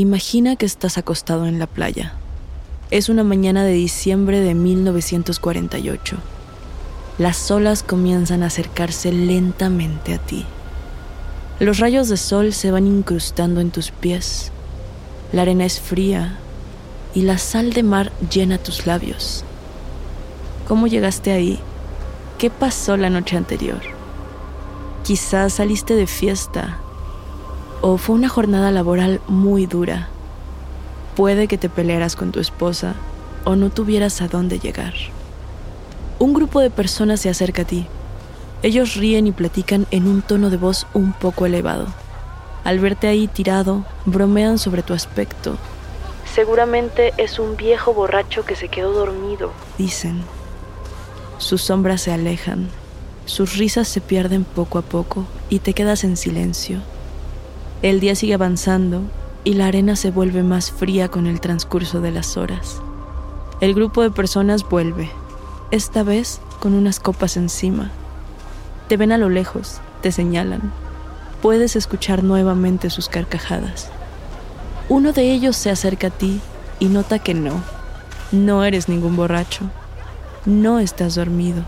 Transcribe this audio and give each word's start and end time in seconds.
Imagina 0.00 0.56
que 0.56 0.64
estás 0.64 0.96
acostado 0.96 1.44
en 1.44 1.58
la 1.58 1.66
playa. 1.66 2.14
Es 2.90 3.10
una 3.10 3.22
mañana 3.22 3.64
de 3.64 3.74
diciembre 3.74 4.40
de 4.40 4.54
1948. 4.54 6.16
Las 7.18 7.50
olas 7.50 7.82
comienzan 7.82 8.42
a 8.42 8.46
acercarse 8.46 9.12
lentamente 9.12 10.14
a 10.14 10.18
ti. 10.18 10.46
Los 11.58 11.80
rayos 11.80 12.08
de 12.08 12.16
sol 12.16 12.54
se 12.54 12.70
van 12.70 12.86
incrustando 12.86 13.60
en 13.60 13.70
tus 13.70 13.90
pies. 13.90 14.52
La 15.34 15.42
arena 15.42 15.66
es 15.66 15.78
fría 15.78 16.38
y 17.14 17.20
la 17.20 17.36
sal 17.36 17.74
de 17.74 17.82
mar 17.82 18.10
llena 18.30 18.56
tus 18.56 18.86
labios. 18.86 19.44
¿Cómo 20.66 20.86
llegaste 20.86 21.30
ahí? 21.30 21.60
¿Qué 22.38 22.48
pasó 22.48 22.96
la 22.96 23.10
noche 23.10 23.36
anterior? 23.36 23.82
Quizás 25.04 25.52
saliste 25.52 25.94
de 25.94 26.06
fiesta 26.06 26.78
o 27.82 27.96
fue 27.96 28.14
una 28.14 28.28
jornada 28.28 28.70
laboral 28.70 29.20
muy 29.26 29.66
dura. 29.66 30.08
Puede 31.16 31.48
que 31.48 31.58
te 31.58 31.68
pelearas 31.68 32.16
con 32.16 32.32
tu 32.32 32.40
esposa 32.40 32.94
o 33.44 33.56
no 33.56 33.70
tuvieras 33.70 34.20
a 34.22 34.28
dónde 34.28 34.58
llegar. 34.58 34.94
Un 36.18 36.34
grupo 36.34 36.60
de 36.60 36.70
personas 36.70 37.20
se 37.20 37.30
acerca 37.30 37.62
a 37.62 37.64
ti. 37.64 37.86
Ellos 38.62 38.94
ríen 38.94 39.26
y 39.26 39.32
platican 39.32 39.86
en 39.90 40.06
un 40.06 40.20
tono 40.20 40.50
de 40.50 40.58
voz 40.58 40.86
un 40.92 41.12
poco 41.12 41.46
elevado. 41.46 41.86
Al 42.62 42.78
verte 42.78 43.08
ahí 43.08 43.26
tirado, 43.26 43.84
bromean 44.04 44.58
sobre 44.58 44.82
tu 44.82 44.92
aspecto. 44.92 45.56
Seguramente 46.34 47.14
es 47.16 47.38
un 47.38 47.56
viejo 47.56 47.94
borracho 47.94 48.44
que 48.44 48.54
se 48.54 48.68
quedó 48.68 48.92
dormido, 48.92 49.50
dicen. 49.78 50.22
Sus 51.38 51.62
sombras 51.62 52.02
se 52.02 52.12
alejan, 52.12 52.68
sus 53.24 53.56
risas 53.56 53.88
se 53.88 54.02
pierden 54.02 54.44
poco 54.44 54.78
a 54.78 54.82
poco 54.82 55.24
y 55.48 55.60
te 55.60 55.72
quedas 55.72 56.04
en 56.04 56.18
silencio 56.18 56.82
el 57.82 57.98
día 57.98 58.14
sigue 58.14 58.34
avanzando 58.34 59.00
y 59.42 59.54
la 59.54 59.66
arena 59.66 59.96
se 59.96 60.10
vuelve 60.10 60.42
más 60.42 60.70
fría 60.70 61.08
con 61.08 61.26
el 61.26 61.40
transcurso 61.40 62.02
de 62.02 62.10
las 62.10 62.36
horas. 62.36 62.82
El 63.62 63.74
grupo 63.74 64.02
de 64.02 64.10
personas 64.10 64.68
vuelve, 64.68 65.10
esta 65.70 66.02
vez 66.02 66.40
con 66.60 66.74
unas 66.74 67.00
copas 67.00 67.38
encima. 67.38 67.90
Te 68.88 68.98
ven 68.98 69.12
a 69.12 69.18
lo 69.18 69.30
lejos, 69.30 69.80
te 70.02 70.12
señalan. 70.12 70.72
Puedes 71.40 71.74
escuchar 71.74 72.22
nuevamente 72.22 72.90
sus 72.90 73.08
carcajadas. 73.08 73.88
Uno 74.90 75.12
de 75.12 75.32
ellos 75.32 75.56
se 75.56 75.70
acerca 75.70 76.08
a 76.08 76.10
ti 76.10 76.38
y 76.80 76.86
nota 76.86 77.18
que 77.18 77.32
no, 77.32 77.62
no 78.30 78.62
eres 78.62 78.90
ningún 78.90 79.16
borracho, 79.16 79.70
no 80.44 80.80
estás 80.80 81.14
dormido. 81.14 81.64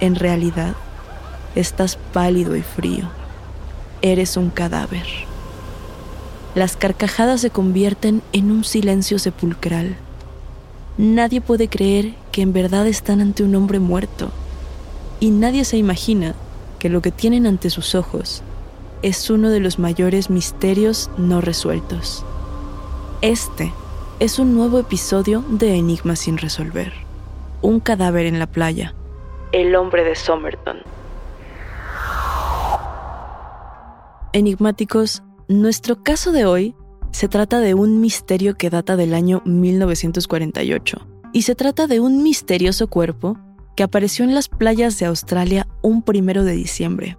En 0.00 0.16
realidad, 0.16 0.74
estás 1.54 1.96
pálido 2.12 2.56
y 2.56 2.62
frío 2.62 3.19
eres 4.02 4.36
un 4.36 4.50
cadáver. 4.50 5.06
Las 6.54 6.76
carcajadas 6.76 7.40
se 7.40 7.50
convierten 7.50 8.22
en 8.32 8.50
un 8.50 8.64
silencio 8.64 9.18
sepulcral. 9.18 9.96
Nadie 10.98 11.40
puede 11.40 11.68
creer 11.68 12.14
que 12.32 12.42
en 12.42 12.52
verdad 12.52 12.86
están 12.86 13.20
ante 13.20 13.42
un 13.42 13.54
hombre 13.54 13.78
muerto. 13.78 14.30
Y 15.20 15.30
nadie 15.30 15.64
se 15.64 15.76
imagina 15.76 16.34
que 16.78 16.88
lo 16.88 17.02
que 17.02 17.12
tienen 17.12 17.46
ante 17.46 17.70
sus 17.70 17.94
ojos 17.94 18.42
es 19.02 19.30
uno 19.30 19.48
de 19.48 19.60
los 19.60 19.78
mayores 19.78 20.28
misterios 20.28 21.10
no 21.16 21.40
resueltos. 21.40 22.24
Este 23.22 23.72
es 24.18 24.38
un 24.38 24.54
nuevo 24.54 24.78
episodio 24.78 25.44
de 25.48 25.76
Enigmas 25.76 26.18
sin 26.18 26.36
resolver. 26.36 26.92
Un 27.62 27.80
cadáver 27.80 28.26
en 28.26 28.38
la 28.38 28.46
playa. 28.46 28.94
El 29.52 29.74
hombre 29.76 30.04
de 30.04 30.14
Somerton. 30.14 30.78
Enigmáticos, 34.32 35.24
nuestro 35.48 36.04
caso 36.04 36.30
de 36.30 36.44
hoy 36.44 36.76
se 37.10 37.26
trata 37.26 37.58
de 37.58 37.74
un 37.74 38.00
misterio 38.00 38.54
que 38.54 38.70
data 38.70 38.96
del 38.96 39.12
año 39.12 39.42
1948 39.44 40.98
y 41.32 41.42
se 41.42 41.56
trata 41.56 41.88
de 41.88 41.98
un 41.98 42.22
misterioso 42.22 42.86
cuerpo 42.86 43.36
que 43.74 43.82
apareció 43.82 44.24
en 44.24 44.32
las 44.32 44.48
playas 44.48 45.00
de 45.00 45.06
Australia 45.06 45.66
un 45.82 46.02
primero 46.02 46.44
de 46.44 46.52
diciembre. 46.52 47.18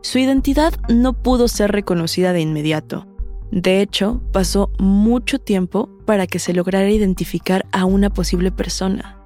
Su 0.00 0.18
identidad 0.18 0.72
no 0.88 1.12
pudo 1.12 1.46
ser 1.46 1.72
reconocida 1.72 2.32
de 2.32 2.40
inmediato. 2.40 3.06
De 3.52 3.82
hecho, 3.82 4.22
pasó 4.32 4.70
mucho 4.78 5.38
tiempo 5.40 5.90
para 6.06 6.26
que 6.26 6.38
se 6.38 6.54
lograra 6.54 6.88
identificar 6.88 7.66
a 7.70 7.84
una 7.84 8.08
posible 8.08 8.50
persona. 8.50 9.18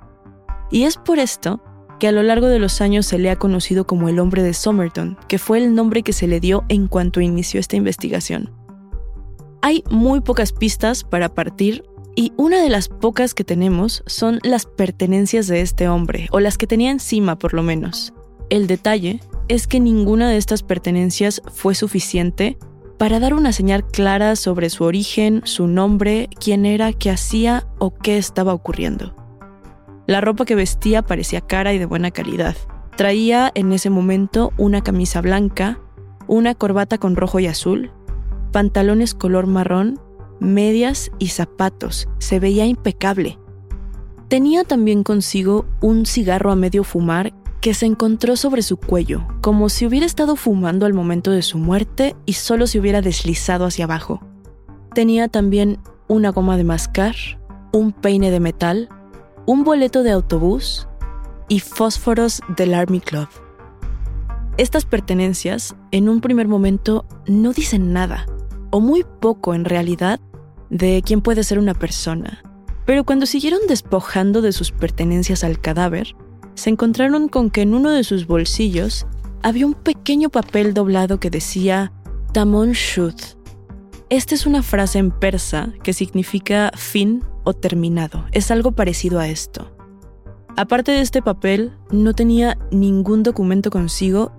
Y 0.72 0.82
es 0.82 0.96
por 0.96 1.20
esto 1.20 1.62
que 1.98 2.08
a 2.08 2.12
lo 2.12 2.22
largo 2.22 2.48
de 2.48 2.58
los 2.58 2.80
años 2.80 3.06
se 3.06 3.18
le 3.18 3.30
ha 3.30 3.36
conocido 3.36 3.86
como 3.86 4.08
el 4.08 4.18
hombre 4.18 4.42
de 4.42 4.54
Somerton, 4.54 5.16
que 5.28 5.38
fue 5.38 5.58
el 5.58 5.74
nombre 5.74 6.02
que 6.02 6.12
se 6.12 6.26
le 6.26 6.40
dio 6.40 6.64
en 6.68 6.88
cuanto 6.88 7.20
inició 7.20 7.60
esta 7.60 7.76
investigación. 7.76 8.50
Hay 9.62 9.82
muy 9.90 10.20
pocas 10.20 10.52
pistas 10.52 11.04
para 11.04 11.34
partir 11.34 11.84
y 12.16 12.32
una 12.36 12.62
de 12.62 12.68
las 12.68 12.88
pocas 12.88 13.34
que 13.34 13.44
tenemos 13.44 14.02
son 14.06 14.38
las 14.42 14.66
pertenencias 14.66 15.46
de 15.46 15.60
este 15.60 15.88
hombre, 15.88 16.28
o 16.30 16.40
las 16.40 16.58
que 16.58 16.66
tenía 16.66 16.90
encima 16.90 17.38
por 17.38 17.54
lo 17.54 17.62
menos. 17.62 18.12
El 18.50 18.66
detalle 18.66 19.20
es 19.48 19.66
que 19.66 19.80
ninguna 19.80 20.28
de 20.28 20.36
estas 20.36 20.62
pertenencias 20.62 21.42
fue 21.52 21.74
suficiente 21.74 22.58
para 22.98 23.18
dar 23.18 23.34
una 23.34 23.52
señal 23.52 23.86
clara 23.86 24.36
sobre 24.36 24.70
su 24.70 24.84
origen, 24.84 25.42
su 25.44 25.66
nombre, 25.66 26.28
quién 26.38 26.64
era, 26.66 26.92
qué 26.92 27.10
hacía 27.10 27.66
o 27.78 27.92
qué 27.92 28.16
estaba 28.16 28.54
ocurriendo. 28.54 29.14
La 30.06 30.20
ropa 30.20 30.44
que 30.44 30.54
vestía 30.54 31.02
parecía 31.02 31.40
cara 31.40 31.72
y 31.72 31.78
de 31.78 31.86
buena 31.86 32.10
calidad. 32.10 32.56
Traía 32.96 33.50
en 33.54 33.72
ese 33.72 33.90
momento 33.90 34.52
una 34.58 34.82
camisa 34.82 35.20
blanca, 35.20 35.80
una 36.26 36.54
corbata 36.54 36.98
con 36.98 37.16
rojo 37.16 37.40
y 37.40 37.46
azul, 37.46 37.90
pantalones 38.52 39.14
color 39.14 39.46
marrón, 39.46 39.98
medias 40.40 41.10
y 41.18 41.28
zapatos. 41.28 42.08
Se 42.18 42.38
veía 42.38 42.66
impecable. 42.66 43.38
Tenía 44.28 44.64
también 44.64 45.02
consigo 45.02 45.66
un 45.80 46.06
cigarro 46.06 46.50
a 46.50 46.56
medio 46.56 46.84
fumar 46.84 47.32
que 47.60 47.72
se 47.72 47.86
encontró 47.86 48.36
sobre 48.36 48.60
su 48.60 48.76
cuello, 48.76 49.26
como 49.40 49.70
si 49.70 49.86
hubiera 49.86 50.04
estado 50.04 50.36
fumando 50.36 50.84
al 50.84 50.92
momento 50.92 51.30
de 51.30 51.40
su 51.40 51.56
muerte 51.56 52.14
y 52.26 52.34
solo 52.34 52.66
se 52.66 52.78
hubiera 52.78 53.00
deslizado 53.00 53.64
hacia 53.64 53.86
abajo. 53.86 54.20
Tenía 54.94 55.28
también 55.28 55.78
una 56.06 56.28
goma 56.28 56.58
de 56.58 56.64
mascar, 56.64 57.14
un 57.72 57.92
peine 57.92 58.30
de 58.30 58.40
metal, 58.40 58.88
un 59.46 59.62
boleto 59.62 60.02
de 60.02 60.10
autobús 60.10 60.88
y 61.48 61.60
fósforos 61.60 62.40
del 62.56 62.74
Army 62.74 63.00
Club. 63.00 63.28
Estas 64.56 64.84
pertenencias, 64.84 65.74
en 65.90 66.08
un 66.08 66.20
primer 66.20 66.48
momento, 66.48 67.04
no 67.26 67.52
dicen 67.52 67.92
nada, 67.92 68.26
o 68.70 68.80
muy 68.80 69.04
poco 69.20 69.54
en 69.54 69.64
realidad, 69.64 70.20
de 70.70 71.02
quién 71.04 71.20
puede 71.20 71.44
ser 71.44 71.58
una 71.58 71.74
persona. 71.74 72.42
Pero 72.86 73.04
cuando 73.04 73.26
siguieron 73.26 73.60
despojando 73.68 74.40
de 74.42 74.52
sus 74.52 74.70
pertenencias 74.70 75.44
al 75.44 75.60
cadáver, 75.60 76.14
se 76.54 76.70
encontraron 76.70 77.28
con 77.28 77.50
que 77.50 77.62
en 77.62 77.74
uno 77.74 77.90
de 77.90 78.04
sus 78.04 78.26
bolsillos 78.26 79.06
había 79.42 79.66
un 79.66 79.74
pequeño 79.74 80.30
papel 80.30 80.72
doblado 80.72 81.20
que 81.20 81.30
decía 81.30 81.92
Tamon 82.32 82.72
Shud. 82.72 83.14
Esta 84.08 84.34
es 84.34 84.46
una 84.46 84.62
frase 84.62 84.98
en 84.98 85.10
persa 85.10 85.72
que 85.82 85.92
significa 85.92 86.70
fin 86.76 87.24
o 87.44 87.54
terminado. 87.54 88.24
Es 88.32 88.50
algo 88.50 88.72
parecido 88.72 89.20
a 89.20 89.28
esto. 89.28 89.70
Aparte 90.56 90.92
de 90.92 91.00
este 91.00 91.22
papel, 91.22 91.72
no 91.90 92.14
tenía 92.14 92.58
ningún 92.70 93.22
documento 93.22 93.70
consigo 93.70 94.32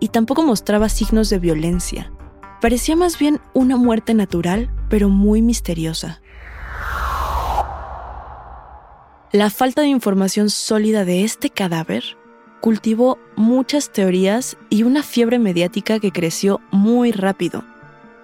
y 0.00 0.08
tampoco 0.08 0.42
mostraba 0.42 0.88
signos 0.88 1.30
de 1.30 1.38
violencia. 1.38 2.12
Parecía 2.60 2.96
más 2.96 3.18
bien 3.18 3.40
una 3.54 3.76
muerte 3.76 4.14
natural, 4.14 4.70
pero 4.88 5.08
muy 5.08 5.42
misteriosa. 5.42 6.20
La 9.30 9.50
falta 9.50 9.82
de 9.82 9.88
información 9.88 10.48
sólida 10.48 11.04
de 11.04 11.22
este 11.22 11.50
cadáver 11.50 12.02
cultivó 12.60 13.18
muchas 13.36 13.92
teorías 13.92 14.56
y 14.70 14.84
una 14.84 15.02
fiebre 15.02 15.38
mediática 15.38 16.00
que 16.00 16.12
creció 16.12 16.60
muy 16.70 17.12
rápido. 17.12 17.64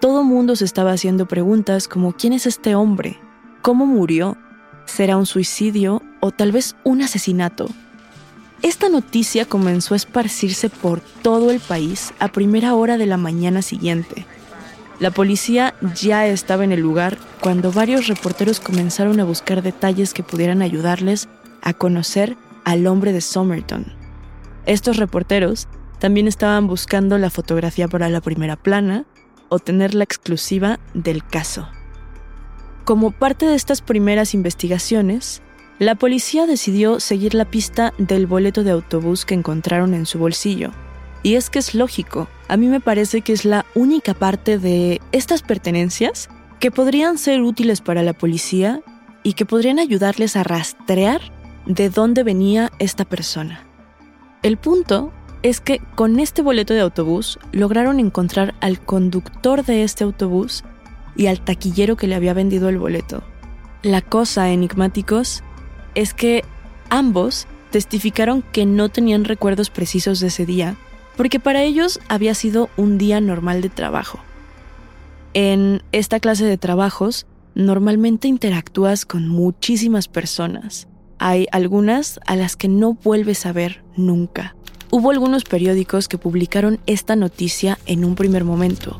Todo 0.01 0.25
mundo 0.25 0.57
se 0.57 0.65
estaba 0.65 0.93
haciendo 0.93 1.27
preguntas 1.29 1.89
como 1.89 2.13
¿quién 2.15 2.33
es 2.33 2.47
este 2.47 2.75
hombre? 2.75 3.19
Cómo 3.64 3.87
murió. 3.87 4.37
¿Será 4.84 5.16
un 5.16 5.25
suicidio 5.25 6.02
o 6.20 6.31
tal 6.31 6.52
vez 6.52 6.76
un 6.84 7.00
asesinato? 7.00 7.66
Esta 8.61 8.90
noticia 8.90 9.46
comenzó 9.46 9.94
a 9.94 9.96
esparcirse 9.96 10.69
por 10.69 11.00
todo 11.00 11.50
el 11.50 11.61
país 11.61 12.12
a 12.19 12.28
primera 12.28 12.75
hora 12.75 12.99
de 12.99 13.06
la 13.06 13.16
mañana 13.16 13.62
siguiente. 13.62 14.26
La 15.00 15.11
policía 15.11 15.75
ya 15.94 16.26
estaba 16.26 16.64
en 16.64 16.72
el 16.72 16.81
lugar 16.81 17.16
cuando 17.40 17.72
varios 17.72 18.06
reporteros 18.06 18.61
comenzaron 18.61 19.19
a 19.19 19.25
buscar 19.25 19.62
detalles 19.62 20.12
que 20.12 20.22
pudieran 20.22 20.61
ayudarles 20.61 21.28
a 21.62 21.72
conocer 21.72 22.37
al 22.64 22.87
hombre 22.87 23.14
de 23.14 23.22
Somerton. 23.22 23.87
Estos 24.66 24.99
reporteros 24.99 25.69
también 26.00 26.28
estaban 26.28 26.66
buscando 26.66 27.16
la 27.16 27.31
fotografía 27.31 27.88
para 27.88 28.11
la 28.11 28.20
primera 28.20 28.56
plana 28.56 29.06
o 29.49 29.58
tener 29.58 29.94
la 29.94 30.05
exclusiva 30.05 30.78
del 30.93 31.26
caso. 31.26 31.66
Como 32.85 33.13
parte 33.13 33.47
de 33.47 33.55
estas 33.55 33.81
primeras 33.81 34.35
investigaciones, 34.35 35.41
la 35.79 35.95
policía 35.95 36.47
decidió 36.47 37.01
seguir 37.01 37.33
la 37.33 37.47
pista 37.47 37.95
del 37.97 38.27
boleto 38.27 38.63
de 38.63 38.73
autobús 38.73 39.25
que 39.25 39.33
encontraron 39.33 39.95
en 39.95 40.05
su 40.05 40.19
bolsillo. 40.19 40.71
Y 41.23 41.37
es 41.37 41.49
que 41.49 41.59
es 41.59 41.75
lógico, 41.75 42.29
a 42.47 42.59
mí 42.59 42.67
me 42.67 42.81
parece 42.81 43.23
que 43.23 43.33
es 43.33 43.47
la 43.47 43.65
única 43.75 44.13
parte 44.13 44.59
de 44.59 45.01
estas 45.13 45.41
pertenencias 45.41 46.29
que 46.61 46.71
podrían 46.71 47.17
ser 47.17 47.41
útiles 47.41 47.81
para 47.81 48.03
la 48.03 48.13
policía 48.13 48.83
y 49.23 49.33
que 49.33 49.47
podrían 49.47 49.79
ayudarles 49.79 50.37
a 50.37 50.43
rastrear 50.43 51.23
de 51.65 51.89
dónde 51.89 52.23
venía 52.23 52.71
esta 52.79 53.07
persona. 53.07 53.67
El 54.43 54.59
punto 54.59 55.11
es 55.43 55.63
que 55.63 55.81
con 55.95 56.21
este 56.21 56.43
boleto 56.43 56.75
de 56.75 56.81
autobús 56.81 57.39
lograron 57.53 57.99
encontrar 57.99 58.55
al 58.61 58.79
conductor 58.79 59.65
de 59.65 59.85
este 59.85 60.05
autobús 60.05 60.65
y 61.16 61.26
al 61.26 61.40
taquillero 61.40 61.96
que 61.96 62.06
le 62.06 62.14
había 62.14 62.34
vendido 62.34 62.69
el 62.69 62.78
boleto. 62.78 63.22
La 63.82 64.00
cosa, 64.00 64.50
enigmáticos, 64.50 65.43
es 65.94 66.14
que 66.14 66.44
ambos 66.90 67.46
testificaron 67.70 68.43
que 68.43 68.66
no 68.66 68.88
tenían 68.88 69.25
recuerdos 69.25 69.70
precisos 69.70 70.20
de 70.20 70.28
ese 70.28 70.46
día, 70.46 70.76
porque 71.16 71.40
para 71.40 71.62
ellos 71.62 72.00
había 72.08 72.34
sido 72.34 72.70
un 72.76 72.99
día 72.99 73.20
normal 73.20 73.62
de 73.62 73.69
trabajo. 73.69 74.20
En 75.34 75.82
esta 75.93 76.20
clase 76.20 76.44
de 76.44 76.58
trabajos, 76.58 77.26
normalmente 77.55 78.28
interactúas 78.28 79.05
con 79.05 79.28
muchísimas 79.28 80.08
personas. 80.08 80.87
Hay 81.19 81.46
algunas 81.52 82.20
a 82.26 82.37
las 82.37 82.56
que 82.56 82.69
no 82.69 82.94
vuelves 82.94 83.46
a 83.46 83.52
ver 83.52 83.82
nunca. 83.96 84.55
Hubo 84.90 85.11
algunos 85.11 85.44
periódicos 85.44 86.06
que 86.06 86.19
publicaron 86.19 86.78
esta 86.87 87.16
noticia 87.16 87.78
en 87.87 88.05
un 88.05 88.14
primer 88.14 88.44
momento. 88.44 88.96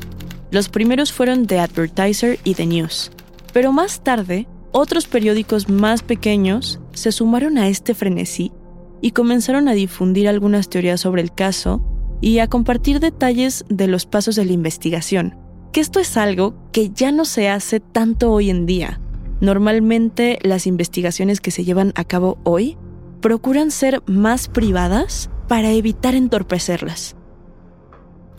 Los 0.55 0.69
primeros 0.69 1.11
fueron 1.11 1.47
The 1.47 1.59
Advertiser 1.59 2.39
y 2.45 2.53
The 2.53 2.65
News. 2.65 3.11
Pero 3.51 3.73
más 3.73 4.05
tarde, 4.05 4.47
otros 4.71 5.05
periódicos 5.05 5.67
más 5.67 6.01
pequeños 6.01 6.79
se 6.93 7.11
sumaron 7.11 7.57
a 7.57 7.67
este 7.67 7.93
frenesí 7.93 8.53
y 9.01 9.11
comenzaron 9.11 9.67
a 9.67 9.73
difundir 9.73 10.29
algunas 10.29 10.69
teorías 10.69 11.01
sobre 11.01 11.21
el 11.21 11.35
caso 11.35 11.81
y 12.21 12.39
a 12.39 12.47
compartir 12.47 13.01
detalles 13.01 13.65
de 13.67 13.87
los 13.87 14.05
pasos 14.05 14.37
de 14.37 14.45
la 14.45 14.53
investigación, 14.53 15.37
que 15.73 15.81
esto 15.81 15.99
es 15.99 16.15
algo 16.15 16.55
que 16.71 16.89
ya 16.89 17.11
no 17.11 17.25
se 17.25 17.49
hace 17.49 17.81
tanto 17.81 18.31
hoy 18.31 18.49
en 18.49 18.65
día. 18.65 19.01
Normalmente 19.41 20.39
las 20.41 20.67
investigaciones 20.67 21.41
que 21.41 21.51
se 21.51 21.65
llevan 21.65 21.91
a 21.95 22.05
cabo 22.05 22.37
hoy 22.45 22.77
procuran 23.19 23.71
ser 23.71 24.01
más 24.05 24.47
privadas 24.47 25.29
para 25.49 25.73
evitar 25.73 26.15
entorpecerlas. 26.15 27.17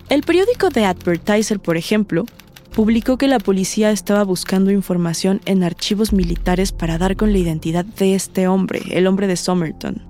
El 0.08 0.23
periódico 0.23 0.69
The 0.70 0.85
Advertiser, 0.85 1.58
por 1.58 1.76
ejemplo, 1.76 2.26
publicó 2.73 3.19
que 3.19 3.26
la 3.26 3.41
policía 3.41 3.91
estaba 3.91 4.23
buscando 4.23 4.70
información 4.70 5.41
en 5.47 5.64
archivos 5.64 6.12
militares 6.12 6.70
para 6.70 6.97
dar 6.97 7.17
con 7.17 7.32
la 7.32 7.38
identidad 7.38 7.85
de 7.85 8.14
este 8.14 8.47
hombre, 8.47 8.82
el 8.91 9.08
hombre 9.08 9.26
de 9.26 9.37
Somerton. 9.37 10.06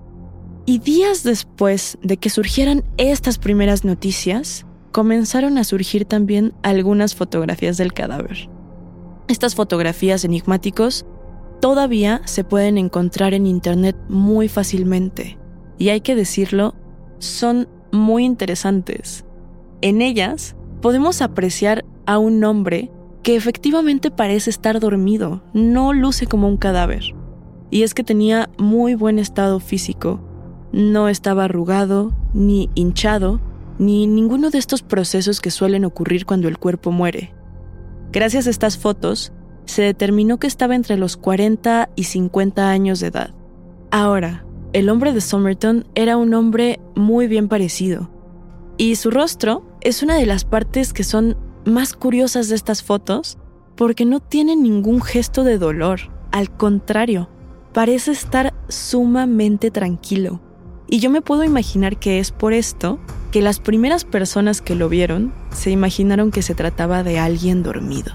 Y 0.67 0.81
días 0.81 1.23
después 1.23 1.97
de 2.03 2.19
que 2.19 2.29
surgieran 2.29 2.85
estas 2.99 3.39
primeras 3.39 3.85
noticias, 3.85 4.67
comenzaron 4.93 5.57
a 5.57 5.65
surgir 5.65 6.05
también 6.05 6.53
algunas 6.63 7.15
fotografías 7.15 7.79
del 7.79 7.95
cadáver. 7.95 8.51
Estas 9.29 9.55
fotografías 9.55 10.27
enigmáticos 10.27 11.07
todavía 11.63 12.21
se 12.27 12.45
pueden 12.45 12.77
encontrar 12.77 13.33
en 13.33 13.47
Internet 13.47 13.97
muy 14.11 14.49
fácilmente. 14.49 15.39
Y 15.79 15.89
hay 15.89 16.03
que 16.03 16.15
decirlo, 16.15 16.75
son 17.19 17.67
muy 17.93 18.27
interesantes. 18.27 19.25
En 19.83 20.01
ellas 20.01 20.57
podemos 20.81 21.21
apreciar 21.21 21.85
a 22.07 22.19
un 22.19 22.43
hombre 22.45 22.91
que 23.23 23.37
efectivamente 23.37 24.11
parece 24.11 24.51
estar 24.51 24.79
dormido, 24.81 25.43
no 25.53 25.93
luce 25.93 26.27
como 26.27 26.49
un 26.49 26.57
cadáver. 26.57 27.03
Y 27.71 27.83
es 27.83 27.93
que 27.93 28.05
tenía 28.05 28.49
muy 28.57 28.95
buen 28.95 29.19
estado 29.19 29.59
físico, 29.59 30.21
no 30.73 31.09
estaba 31.09 31.45
arrugado, 31.45 32.15
ni 32.33 32.71
hinchado, 32.75 33.41
ni 33.79 34.07
ninguno 34.07 34.51
de 34.51 34.59
estos 34.59 34.83
procesos 34.83 35.41
que 35.41 35.51
suelen 35.51 35.85
ocurrir 35.85 36.25
cuando 36.25 36.49
el 36.49 36.59
cuerpo 36.59 36.93
muere. 36.93 37.35
Gracias 38.13 38.47
a 38.47 38.51
estas 38.51 38.79
fotos, 38.79 39.33
se 39.65 39.83
determinó 39.83 40.39
que 40.39 40.47
estaba 40.47 40.77
entre 40.77 40.97
los 40.97 41.17
40 41.17 41.91
y 41.97 42.05
50 42.05 42.71
años 42.71 43.01
de 43.01 43.09
edad. 43.09 43.35
Ahora, 43.91 44.47
el 44.73 44.89
hombre 44.89 45.13
de 45.13 45.21
Somerton 45.21 45.87
era 45.95 46.17
un 46.17 46.33
hombre 46.35 46.81
muy 46.95 47.27
bien 47.27 47.49
parecido, 47.49 48.11
y 48.79 48.97
su 48.97 49.11
rostro 49.11 49.66
es 49.87 50.03
una 50.03 50.17
de 50.17 50.27
las 50.27 50.45
partes 50.45 50.93
que 50.93 51.05
son 51.05 51.37
más 51.65 51.93
curiosas 51.93 52.49
de 52.49 52.57
estas 52.57 52.83
fotos 52.83 53.39
porque 53.77 54.05
no 54.05 54.19
tiene 54.19 54.57
ningún 54.57 55.01
gesto 55.01 55.45
de 55.45 55.59
dolor, 55.59 56.01
al 56.33 56.51
contrario, 56.51 57.31
parece 57.73 58.11
estar 58.11 58.53
sumamente 58.67 59.71
tranquilo. 59.71 60.41
Y 60.89 60.99
yo 60.99 61.09
me 61.09 61.23
puedo 61.23 61.45
imaginar 61.45 62.01
que 62.01 62.19
es 62.19 62.33
por 62.33 62.53
esto 62.53 62.99
que 63.31 63.43
las 63.43 63.61
primeras 63.61 64.05
personas 64.05 64.61
que 64.61 64.75
lo 64.75 64.89
vieron 64.89 65.33
se 65.53 65.71
imaginaron 65.71 66.33
que 66.33 66.43
se 66.43 66.57
trataba 66.57 67.05
de 67.05 67.21
alguien 67.21 67.63
dormido. 67.63 68.13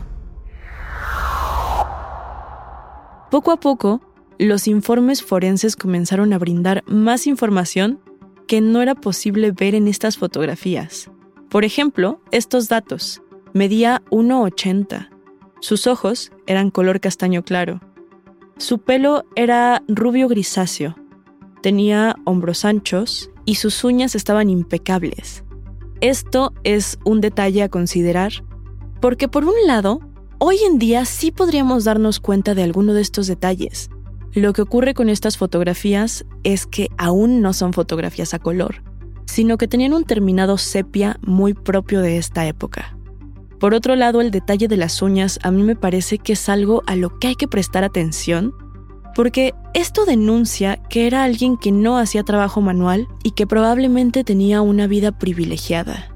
Poco 3.29 3.51
a 3.51 3.57
poco, 3.61 4.01
los 4.37 4.67
informes 4.67 5.23
forenses 5.23 5.77
comenzaron 5.77 6.33
a 6.33 6.37
brindar 6.37 6.83
más 6.85 7.27
información 7.27 8.01
que 8.45 8.59
no 8.59 8.81
era 8.81 8.93
posible 8.93 9.53
ver 9.53 9.73
en 9.73 9.87
estas 9.87 10.17
fotografías. 10.17 11.09
Por 11.51 11.65
ejemplo, 11.65 12.21
estos 12.31 12.69
datos. 12.69 13.21
Medía 13.53 14.01
1,80. 14.09 15.09
Sus 15.59 15.85
ojos 15.85 16.31
eran 16.47 16.71
color 16.71 17.01
castaño 17.01 17.43
claro. 17.43 17.81
Su 18.57 18.79
pelo 18.79 19.25
era 19.35 19.83
rubio 19.89 20.29
grisáceo. 20.29 20.95
Tenía 21.61 22.15
hombros 22.23 22.63
anchos 22.63 23.31
y 23.43 23.55
sus 23.55 23.83
uñas 23.83 24.15
estaban 24.15 24.49
impecables. 24.49 25.43
Esto 25.99 26.53
es 26.63 26.97
un 27.03 27.19
detalle 27.19 27.63
a 27.63 27.69
considerar 27.69 28.31
porque 29.01 29.27
por 29.27 29.43
un 29.43 29.67
lado, 29.67 29.99
hoy 30.37 30.57
en 30.65 30.79
día 30.79 31.03
sí 31.03 31.31
podríamos 31.31 31.83
darnos 31.83 32.21
cuenta 32.21 32.55
de 32.55 32.63
alguno 32.63 32.93
de 32.93 33.01
estos 33.01 33.27
detalles. 33.27 33.89
Lo 34.31 34.53
que 34.53 34.61
ocurre 34.61 34.93
con 34.93 35.09
estas 35.09 35.37
fotografías 35.37 36.25
es 36.43 36.65
que 36.65 36.87
aún 36.97 37.41
no 37.41 37.51
son 37.51 37.73
fotografías 37.73 38.33
a 38.33 38.39
color, 38.39 38.83
sino 39.25 39.57
que 39.57 39.67
tenían 39.67 39.93
un 39.93 40.03
terminado 40.03 40.57
sepia 40.57 41.17
muy 41.21 41.53
propio 41.53 42.01
de 42.01 42.17
esta 42.17 42.45
época. 42.47 42.97
Por 43.59 43.73
otro 43.73 43.95
lado, 43.95 44.21
el 44.21 44.31
detalle 44.31 44.67
de 44.67 44.77
las 44.77 45.01
uñas 45.01 45.39
a 45.43 45.51
mí 45.51 45.61
me 45.63 45.75
parece 45.75 46.17
que 46.17 46.33
es 46.33 46.49
algo 46.49 46.83
a 46.87 46.95
lo 46.95 47.19
que 47.19 47.27
hay 47.27 47.35
que 47.35 47.47
prestar 47.47 47.83
atención 47.83 48.53
porque 49.15 49.53
esto 49.73 50.05
denuncia 50.05 50.77
que 50.89 51.07
era 51.07 51.23
alguien 51.23 51.57
que 51.57 51.71
no 51.71 51.97
hacía 51.97 52.23
trabajo 52.23 52.61
manual 52.61 53.07
y 53.23 53.31
que 53.31 53.47
probablemente 53.47 54.23
tenía 54.23 54.61
una 54.61 54.87
vida 54.87 55.11
privilegiada. 55.11 56.15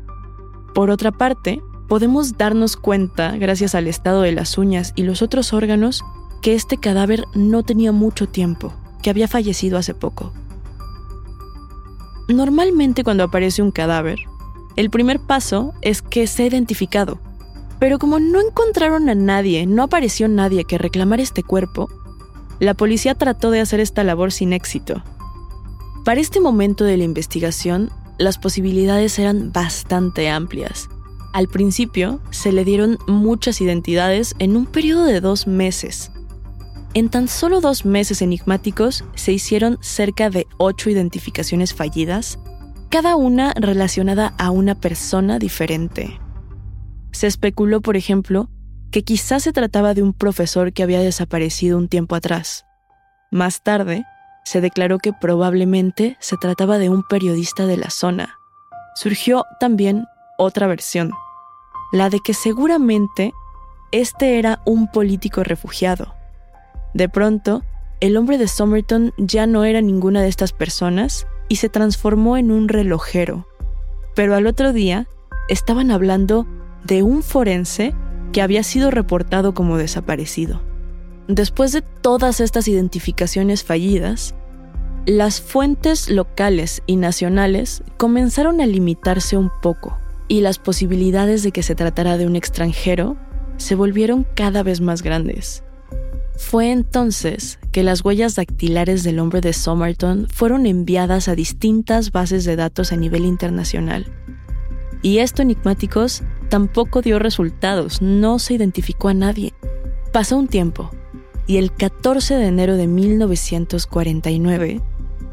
Por 0.74 0.90
otra 0.90 1.12
parte, 1.12 1.62
podemos 1.88 2.38
darnos 2.38 2.78
cuenta, 2.78 3.36
gracias 3.38 3.76
al 3.76 3.88
estado 3.88 4.22
de 4.22 4.32
las 4.32 4.58
uñas 4.58 4.94
y 4.96 5.04
los 5.04 5.22
otros 5.22 5.54
órganos, 5.54 6.04
que 6.42 6.54
este 6.54 6.78
cadáver 6.78 7.26
no 7.34 7.64
tenía 7.64 7.92
mucho 7.92 8.28
tiempo, 8.28 8.74
que 9.02 9.10
había 9.10 9.28
fallecido 9.28 9.78
hace 9.78 9.94
poco. 9.94 10.34
Normalmente 12.28 13.04
cuando 13.04 13.24
aparece 13.24 13.62
un 13.62 13.72
cadáver, 13.72 14.20
el 14.76 14.90
primer 14.90 15.20
paso 15.20 15.74
es 15.82 16.02
que 16.02 16.28
sea 16.28 16.48
identificado. 16.48 17.20
Pero 17.80 18.00
como 18.00 18.20
no 18.20 18.42
encontraron 18.42 19.10
a 19.10 19.16
nadie, 19.16 19.66
no 19.66 19.84
apareció 19.84 20.28
nadie 20.28 20.64
que 20.64 20.78
reclamara 20.78 21.22
este 21.22 21.44
cuerpo, 21.44 21.90
la 22.60 22.74
policía 22.74 23.16
trató 23.16 23.52
de 23.52 23.60
hacer 23.60 23.80
esta 23.80 24.04
labor 24.04 24.32
sin 24.32 24.54
éxito. 24.54 25.04
Para 26.04 26.22
este 26.22 26.40
momento 26.40 26.84
de 26.84 26.98
la 26.98 27.04
investigación, 27.04 27.90
las 28.18 28.38
posibilidades 28.38 29.20
eran 29.20 29.52
bastante 29.52 30.30
amplias. 30.30 30.90
Al 31.34 31.48
principio, 31.50 32.22
se 32.30 32.54
le 32.54 32.64
dieron 32.64 32.98
muchas 33.08 33.60
identidades 33.60 34.36
en 34.40 34.56
un 34.56 34.66
periodo 34.66 35.04
de 35.04 35.20
dos 35.20 35.48
meses. 35.48 36.12
En 36.96 37.10
tan 37.10 37.28
solo 37.28 37.60
dos 37.60 37.84
meses 37.84 38.22
enigmáticos 38.22 39.04
se 39.16 39.34
hicieron 39.34 39.78
cerca 39.82 40.30
de 40.30 40.48
ocho 40.58 40.90
identificaciones 40.90 41.74
fallidas, 41.74 42.40
cada 42.88 43.18
una 43.18 43.52
relacionada 43.54 44.34
a 44.38 44.50
una 44.50 44.76
persona 44.76 45.38
diferente. 45.38 46.22
Se 47.12 47.28
especuló, 47.28 47.82
por 47.82 47.98
ejemplo, 47.98 48.50
que 48.92 49.04
quizás 49.04 49.44
se 49.44 49.52
trataba 49.52 49.94
de 49.94 50.04
un 50.04 50.14
profesor 50.14 50.72
que 50.72 50.84
había 50.84 51.02
desaparecido 51.02 51.78
un 51.78 51.90
tiempo 51.90 52.16
atrás. 52.16 52.66
Más 53.30 53.62
tarde, 53.62 54.06
se 54.46 54.62
declaró 54.62 54.98
que 54.98 55.12
probablemente 55.12 56.16
se 56.22 56.38
trataba 56.38 56.78
de 56.78 56.90
un 56.90 57.04
periodista 57.04 57.66
de 57.66 57.76
la 57.76 57.90
zona. 57.90 58.40
Surgió 58.96 59.44
también 59.60 60.06
otra 60.38 60.66
versión, 60.66 61.12
la 61.92 62.10
de 62.10 62.22
que 62.24 62.34
seguramente 62.34 63.34
este 63.92 64.40
era 64.40 64.62
un 64.66 64.90
político 64.90 65.44
refugiado. 65.44 66.16
De 66.96 67.10
pronto, 67.10 67.62
el 68.00 68.16
hombre 68.16 68.38
de 68.38 68.48
Somerton 68.48 69.14
ya 69.18 69.48
no 69.48 69.66
era 69.66 69.82
ninguna 69.82 70.22
de 70.22 70.30
estas 70.30 70.54
personas 70.54 71.28
y 71.50 71.58
se 71.58 71.68
transformó 71.68 72.38
en 72.38 72.52
un 72.52 72.70
relojero. 72.70 73.46
Pero 74.16 74.34
al 74.34 74.48
otro 74.48 74.72
día 74.72 75.06
estaban 75.50 75.92
hablando 75.92 76.48
de 76.86 77.04
un 77.04 77.22
forense 77.22 77.94
que 78.32 78.42
había 78.42 78.64
sido 78.64 78.92
reportado 78.92 79.54
como 79.54 79.78
desaparecido. 79.78 80.62
Después 81.28 81.74
de 81.74 81.82
todas 81.82 82.40
estas 82.40 82.70
identificaciones 82.70 83.66
fallidas, 83.66 84.34
las 85.06 85.42
fuentes 85.42 86.10
locales 86.10 86.82
y 86.86 86.96
nacionales 86.96 87.84
comenzaron 87.98 88.62
a 88.62 88.66
limitarse 88.66 89.36
un 89.36 89.52
poco 89.62 89.98
y 90.30 90.40
las 90.40 90.60
posibilidades 90.60 91.44
de 91.44 91.52
que 91.52 91.62
se 91.62 91.76
tratara 91.76 92.18
de 92.18 92.26
un 92.26 92.38
extranjero 92.38 93.18
se 93.58 93.76
volvieron 93.76 94.26
cada 94.34 94.64
vez 94.64 94.80
más 94.80 95.02
grandes. 95.02 95.66
Fue 96.38 96.72
entonces 96.72 97.60
que 97.72 97.84
las 97.84 98.04
huellas 98.04 98.36
dactilares 98.36 99.04
del 99.04 99.20
hombre 99.20 99.42
de 99.42 99.54
Somerton 99.54 100.28
fueron 100.34 100.66
enviadas 100.66 101.28
a 101.28 101.36
distintas 101.36 102.12
bases 102.12 102.44
de 102.46 102.56
datos 102.56 102.92
a 102.92 102.98
nivel 102.98 103.26
internacional. 103.26 104.06
Y 105.02 105.20
esto, 105.20 105.42
enigmáticos, 105.42 106.24
tampoco 106.50 107.02
dio 107.02 107.20
resultados, 107.20 108.02
no 108.02 108.40
se 108.40 108.56
identificó 108.56 109.10
a 109.10 109.14
nadie. 109.14 109.54
Pasó 110.12 110.38
un 110.38 110.48
tiempo, 110.48 110.92
y 111.48 111.58
el 111.58 111.74
14 111.74 112.36
de 112.36 112.48
enero 112.48 112.76
de 112.76 112.88
1949, 112.88 114.82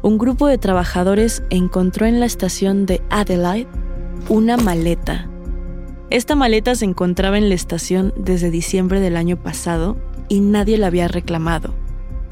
un 0.03 0.17
grupo 0.17 0.47
de 0.47 0.57
trabajadores 0.57 1.43
encontró 1.49 2.05
en 2.05 2.19
la 2.19 2.25
estación 2.25 2.85
de 2.85 3.01
Adelaide 3.09 3.69
una 4.29 4.57
maleta. 4.57 5.29
Esta 6.09 6.35
maleta 6.35 6.75
se 6.75 6.85
encontraba 6.85 7.37
en 7.37 7.49
la 7.49 7.55
estación 7.55 8.13
desde 8.17 8.51
diciembre 8.51 8.99
del 8.99 9.17
año 9.17 9.41
pasado 9.41 9.97
y 10.29 10.39
nadie 10.39 10.77
la 10.77 10.87
había 10.87 11.07
reclamado. 11.07 11.73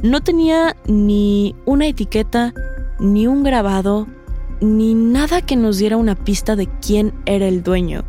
No 0.01 0.21
tenía 0.21 0.75
ni 0.87 1.55
una 1.65 1.87
etiqueta, 1.87 2.53
ni 2.99 3.27
un 3.27 3.43
grabado, 3.43 4.07
ni 4.59 4.93
nada 4.93 5.41
que 5.41 5.55
nos 5.55 5.77
diera 5.77 5.97
una 5.97 6.15
pista 6.15 6.55
de 6.55 6.67
quién 6.67 7.13
era 7.25 7.47
el 7.47 7.63
dueño. 7.63 8.03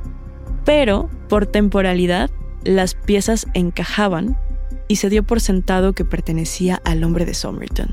Pero, 0.65 1.11
por 1.29 1.47
temporalidad, 1.47 2.31
las 2.65 2.95
piezas 2.95 3.47
encajaban 3.55 4.39
y 4.89 4.97
se 4.97 5.09
dio 5.11 5.23
por 5.23 5.41
sentado 5.41 5.93
que 5.93 6.05
pertenecía 6.05 6.81
al 6.85 7.05
hombre 7.05 7.25
de 7.25 7.35
Somerton. 7.35 7.89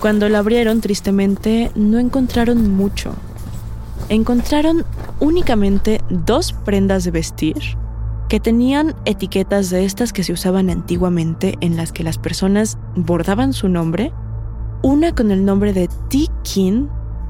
Cuando 0.00 0.28
la 0.28 0.38
abrieron, 0.38 0.80
tristemente, 0.80 1.70
no 1.74 1.98
encontraron 1.98 2.70
mucho. 2.70 3.14
Encontraron 4.08 4.84
únicamente 5.20 6.00
dos 6.08 6.52
prendas 6.52 7.04
de 7.04 7.10
vestir 7.10 7.76
que 8.28 8.40
tenían 8.40 8.94
etiquetas 9.06 9.70
de 9.70 9.84
estas 9.84 10.12
que 10.12 10.22
se 10.22 10.32
usaban 10.32 10.68
antiguamente 10.70 11.54
en 11.60 11.76
las 11.76 11.92
que 11.92 12.04
las 12.04 12.18
personas 12.18 12.78
bordaban 12.94 13.52
su 13.52 13.68
nombre, 13.68 14.12
una 14.82 15.14
con 15.14 15.30
el 15.30 15.44
nombre 15.44 15.72
de 15.72 15.88
T. 16.08 16.26
King 16.42 16.88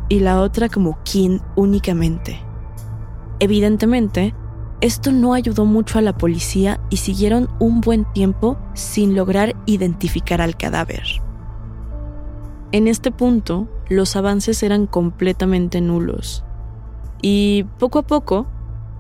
y 0.09 0.21
la 0.21 0.41
otra 0.41 0.69
como 0.69 0.99
King 1.05 1.39
únicamente. 1.55 2.41
Evidentemente, 3.39 4.35
esto 4.81 5.13
no 5.13 5.35
ayudó 5.35 5.65
mucho 5.65 5.99
a 5.99 6.03
la 6.03 6.17
policía 6.17 6.81
y 6.91 6.97
siguieron 6.97 7.49
un 7.61 7.81
buen 7.81 8.05
tiempo 8.13 8.59
sin 8.75 9.15
lograr 9.15 9.55
identificar 9.67 10.41
al 10.41 10.57
cadáver. 10.57 11.05
En 12.73 12.89
este 12.89 13.11
punto, 13.11 13.69
los 13.89 14.17
avances 14.17 14.63
eran 14.63 14.87
completamente 14.87 15.81
nulos. 15.81 16.45
Y 17.23 17.65
poco 17.79 18.01
a 18.01 18.03
poco, 18.03 18.47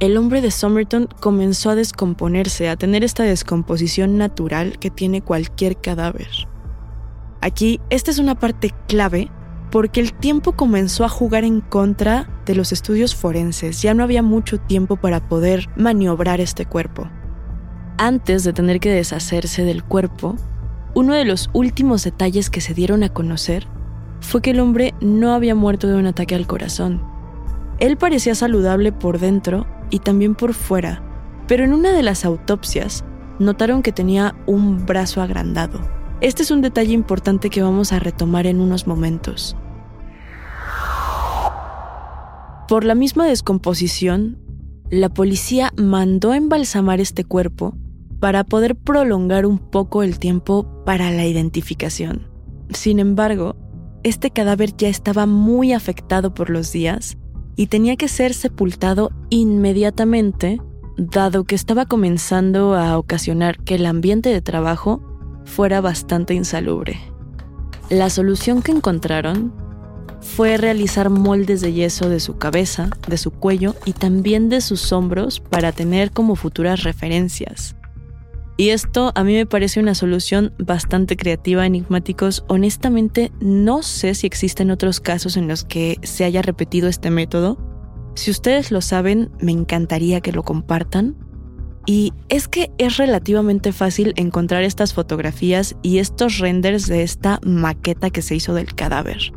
el 0.00 0.16
hombre 0.16 0.40
de 0.40 0.50
Somerton 0.50 1.08
comenzó 1.20 1.70
a 1.70 1.74
descomponerse, 1.74 2.68
a 2.68 2.76
tener 2.76 3.02
esta 3.02 3.24
descomposición 3.24 4.16
natural 4.16 4.78
que 4.78 4.90
tiene 4.90 5.22
cualquier 5.22 5.80
cadáver. 5.80 6.28
Aquí, 7.40 7.80
esta 7.90 8.10
es 8.10 8.18
una 8.18 8.36
parte 8.36 8.72
clave 8.86 9.30
porque 9.70 10.00
el 10.00 10.12
tiempo 10.12 10.52
comenzó 10.52 11.04
a 11.04 11.08
jugar 11.08 11.44
en 11.44 11.60
contra 11.60 12.28
de 12.46 12.54
los 12.54 12.72
estudios 12.72 13.14
forenses, 13.14 13.82
ya 13.82 13.92
no 13.92 14.02
había 14.02 14.22
mucho 14.22 14.58
tiempo 14.58 14.96
para 14.96 15.28
poder 15.28 15.68
maniobrar 15.76 16.40
este 16.40 16.64
cuerpo. 16.64 17.08
Antes 17.98 18.44
de 18.44 18.52
tener 18.52 18.80
que 18.80 18.90
deshacerse 18.90 19.64
del 19.64 19.84
cuerpo, 19.84 20.36
uno 20.94 21.14
de 21.14 21.24
los 21.24 21.50
últimos 21.52 22.04
detalles 22.04 22.50
que 22.50 22.60
se 22.60 22.72
dieron 22.72 23.02
a 23.02 23.12
conocer 23.12 23.66
fue 24.20 24.40
que 24.40 24.50
el 24.50 24.60
hombre 24.60 24.94
no 25.00 25.34
había 25.34 25.54
muerto 25.54 25.88
de 25.88 25.96
un 25.96 26.06
ataque 26.06 26.34
al 26.34 26.46
corazón. 26.46 27.02
Él 27.78 27.96
parecía 27.96 28.34
saludable 28.34 28.92
por 28.92 29.18
dentro 29.18 29.66
y 29.90 30.00
también 30.00 30.34
por 30.34 30.54
fuera, 30.54 31.02
pero 31.46 31.64
en 31.64 31.72
una 31.72 31.92
de 31.92 32.02
las 32.02 32.24
autopsias 32.24 33.04
notaron 33.38 33.82
que 33.82 33.92
tenía 33.92 34.34
un 34.46 34.84
brazo 34.86 35.22
agrandado. 35.22 35.80
Este 36.20 36.42
es 36.42 36.50
un 36.50 36.60
detalle 36.60 36.92
importante 36.92 37.50
que 37.50 37.62
vamos 37.62 37.92
a 37.92 38.00
retomar 38.00 38.46
en 38.46 38.60
unos 38.60 38.86
momentos. 38.86 39.56
Por 42.68 42.84
la 42.84 42.94
misma 42.94 43.26
descomposición, 43.26 44.38
la 44.90 45.08
policía 45.08 45.72
mandó 45.76 46.34
embalsamar 46.34 47.00
este 47.00 47.24
cuerpo 47.24 47.74
para 48.20 48.44
poder 48.44 48.74
prolongar 48.74 49.46
un 49.46 49.58
poco 49.58 50.02
el 50.02 50.18
tiempo 50.18 50.82
para 50.84 51.10
la 51.10 51.24
identificación. 51.24 52.26
Sin 52.70 52.98
embargo, 52.98 53.56
este 54.02 54.30
cadáver 54.30 54.76
ya 54.76 54.88
estaba 54.88 55.26
muy 55.26 55.72
afectado 55.72 56.34
por 56.34 56.50
los 56.50 56.72
días 56.72 57.16
y 57.58 57.66
tenía 57.66 57.96
que 57.96 58.06
ser 58.06 58.34
sepultado 58.34 59.10
inmediatamente, 59.30 60.60
dado 60.96 61.42
que 61.42 61.56
estaba 61.56 61.86
comenzando 61.86 62.76
a 62.76 62.96
ocasionar 62.96 63.58
que 63.64 63.74
el 63.74 63.84
ambiente 63.84 64.28
de 64.28 64.40
trabajo 64.40 65.02
fuera 65.44 65.80
bastante 65.80 66.34
insalubre. 66.34 67.00
La 67.90 68.10
solución 68.10 68.62
que 68.62 68.70
encontraron 68.70 69.52
fue 70.20 70.56
realizar 70.56 71.10
moldes 71.10 71.60
de 71.60 71.72
yeso 71.72 72.08
de 72.08 72.20
su 72.20 72.38
cabeza, 72.38 72.90
de 73.08 73.18
su 73.18 73.32
cuello 73.32 73.74
y 73.84 73.92
también 73.92 74.48
de 74.48 74.60
sus 74.60 74.92
hombros 74.92 75.40
para 75.40 75.72
tener 75.72 76.12
como 76.12 76.36
futuras 76.36 76.84
referencias. 76.84 77.74
Y 78.60 78.70
esto 78.70 79.12
a 79.14 79.22
mí 79.22 79.34
me 79.34 79.46
parece 79.46 79.78
una 79.78 79.94
solución 79.94 80.52
bastante 80.58 81.16
creativa, 81.16 81.64
enigmáticos. 81.64 82.44
Honestamente, 82.48 83.30
no 83.40 83.84
sé 83.84 84.16
si 84.16 84.26
existen 84.26 84.72
otros 84.72 84.98
casos 84.98 85.36
en 85.36 85.46
los 85.46 85.64
que 85.64 85.96
se 86.02 86.24
haya 86.24 86.42
repetido 86.42 86.88
este 86.88 87.10
método. 87.10 87.56
Si 88.16 88.32
ustedes 88.32 88.72
lo 88.72 88.80
saben, 88.80 89.30
me 89.40 89.52
encantaría 89.52 90.20
que 90.20 90.32
lo 90.32 90.42
compartan. 90.42 91.16
Y 91.86 92.12
es 92.28 92.48
que 92.48 92.72
es 92.78 92.96
relativamente 92.96 93.72
fácil 93.72 94.12
encontrar 94.16 94.64
estas 94.64 94.92
fotografías 94.92 95.76
y 95.82 95.98
estos 95.98 96.38
renders 96.38 96.88
de 96.88 97.04
esta 97.04 97.38
maqueta 97.44 98.10
que 98.10 98.22
se 98.22 98.34
hizo 98.34 98.54
del 98.54 98.74
cadáver. 98.74 99.32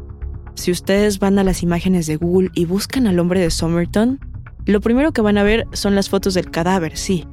Si 0.56 0.72
ustedes 0.72 1.20
van 1.20 1.38
a 1.38 1.44
las 1.44 1.62
imágenes 1.62 2.08
de 2.08 2.16
Google 2.16 2.50
y 2.56 2.66
buscan 2.66 3.06
al 3.06 3.20
hombre 3.20 3.40
de 3.40 3.52
Somerton, 3.52 4.20
lo 4.66 4.82
primero 4.82 5.12
que 5.12 5.22
van 5.22 5.38
a 5.38 5.44
ver 5.44 5.68
son 5.74 5.94
las 5.94 6.10
fotos 6.10 6.34
del 6.34 6.50
cadáver, 6.50 6.98
sí, 6.98 7.28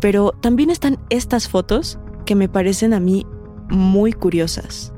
pero 0.00 0.32
también 0.40 0.70
están 0.70 0.98
estas 1.10 1.48
fotos 1.48 1.98
que 2.26 2.34
me 2.34 2.48
parecen 2.48 2.94
a 2.94 3.00
mí 3.00 3.26
muy 3.68 4.12
curiosas. 4.12 4.92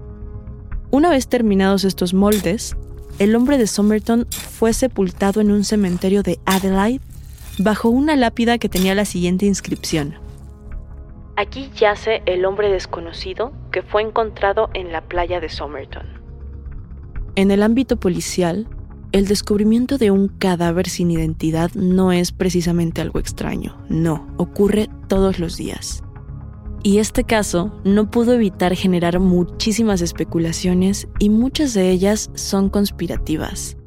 Una 0.91 1.11
vez 1.11 1.29
terminados 1.29 1.85
estos 1.85 2.15
moldes, 2.15 2.77
el 3.19 3.35
hombre 3.35 3.59
de 3.59 3.67
Somerton 3.67 4.27
fue 4.31 4.73
sepultado 4.73 5.41
en 5.41 5.51
un 5.51 5.65
cementerio 5.65 6.23
de 6.23 6.39
Adelaide 6.45 7.01
bajo 7.59 7.89
una 7.89 8.17
lápida 8.17 8.59
que 8.59 8.69
tenía 8.69 8.95
la 8.95 9.05
siguiente 9.05 9.47
inscripción. 9.47 10.15
Aquí 11.37 11.71
yace 11.77 12.23
el 12.27 12.45
hombre 12.45 12.71
desconocido 12.71 13.53
que 13.71 13.83
fue 13.83 14.03
encontrado 14.03 14.71
en 14.75 14.93
la 14.93 15.03
playa 15.03 15.41
de 15.41 15.49
Somerton. 15.49 16.07
En 17.35 17.51
el 17.51 17.63
ámbito 17.63 17.97
policial, 17.99 18.67
el 19.17 19.27
descubrimiento 19.27 19.97
de 19.97 20.11
un 20.11 20.29
cadáver 20.29 20.91
sin 20.91 21.11
identidad 21.11 21.71
no 21.73 22.13
es 22.13 22.33
precisamente 22.33 23.01
algo 23.01 23.19
extraño, 23.19 23.83
no, 23.89 24.27
ocurre 24.37 24.91
todos 25.09 25.39
los 25.39 25.57
días. 25.57 26.03
Y 26.83 26.99
este 26.99 27.25
caso 27.25 27.81
no 27.83 28.11
pudo 28.11 28.35
evitar 28.35 28.75
generar 28.75 29.19
muchísimas 29.19 30.03
especulaciones 30.03 31.09
y 31.19 31.31
muchas 31.31 31.73
de 31.73 31.91
ellas 31.93 32.31
son 32.35 32.69
conspirativas. 32.69 33.79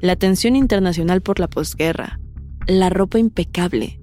La 0.00 0.12
atención 0.12 0.54
internacional 0.54 1.22
por 1.22 1.40
la 1.40 1.48
posguerra, 1.48 2.20
la 2.68 2.88
ropa 2.88 3.18
impecable, 3.18 4.00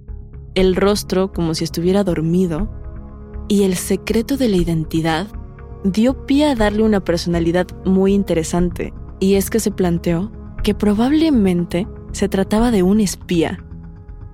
el 0.56 0.76
rostro 0.76 1.32
como 1.32 1.54
si 1.54 1.64
estuviera 1.64 2.04
dormido 2.04 2.70
y 3.48 3.64
el 3.64 3.76
secreto 3.76 4.36
de 4.36 4.50
la 4.50 4.58
identidad 4.58 5.28
dio 5.86 6.26
pie 6.26 6.48
a 6.48 6.56
darle 6.56 6.84
una 6.84 7.00
personalidad 7.00 7.68
muy 7.86 8.14
interesante, 8.14 8.94
y 9.22 9.36
es 9.36 9.50
que 9.50 9.62
se 9.62 9.72
planteó 9.72 10.34
que 10.70 10.76
probablemente 10.76 11.88
se 12.12 12.30
trataba 12.30 12.70
de 12.70 12.84
un 12.84 13.00
espía 13.00 13.66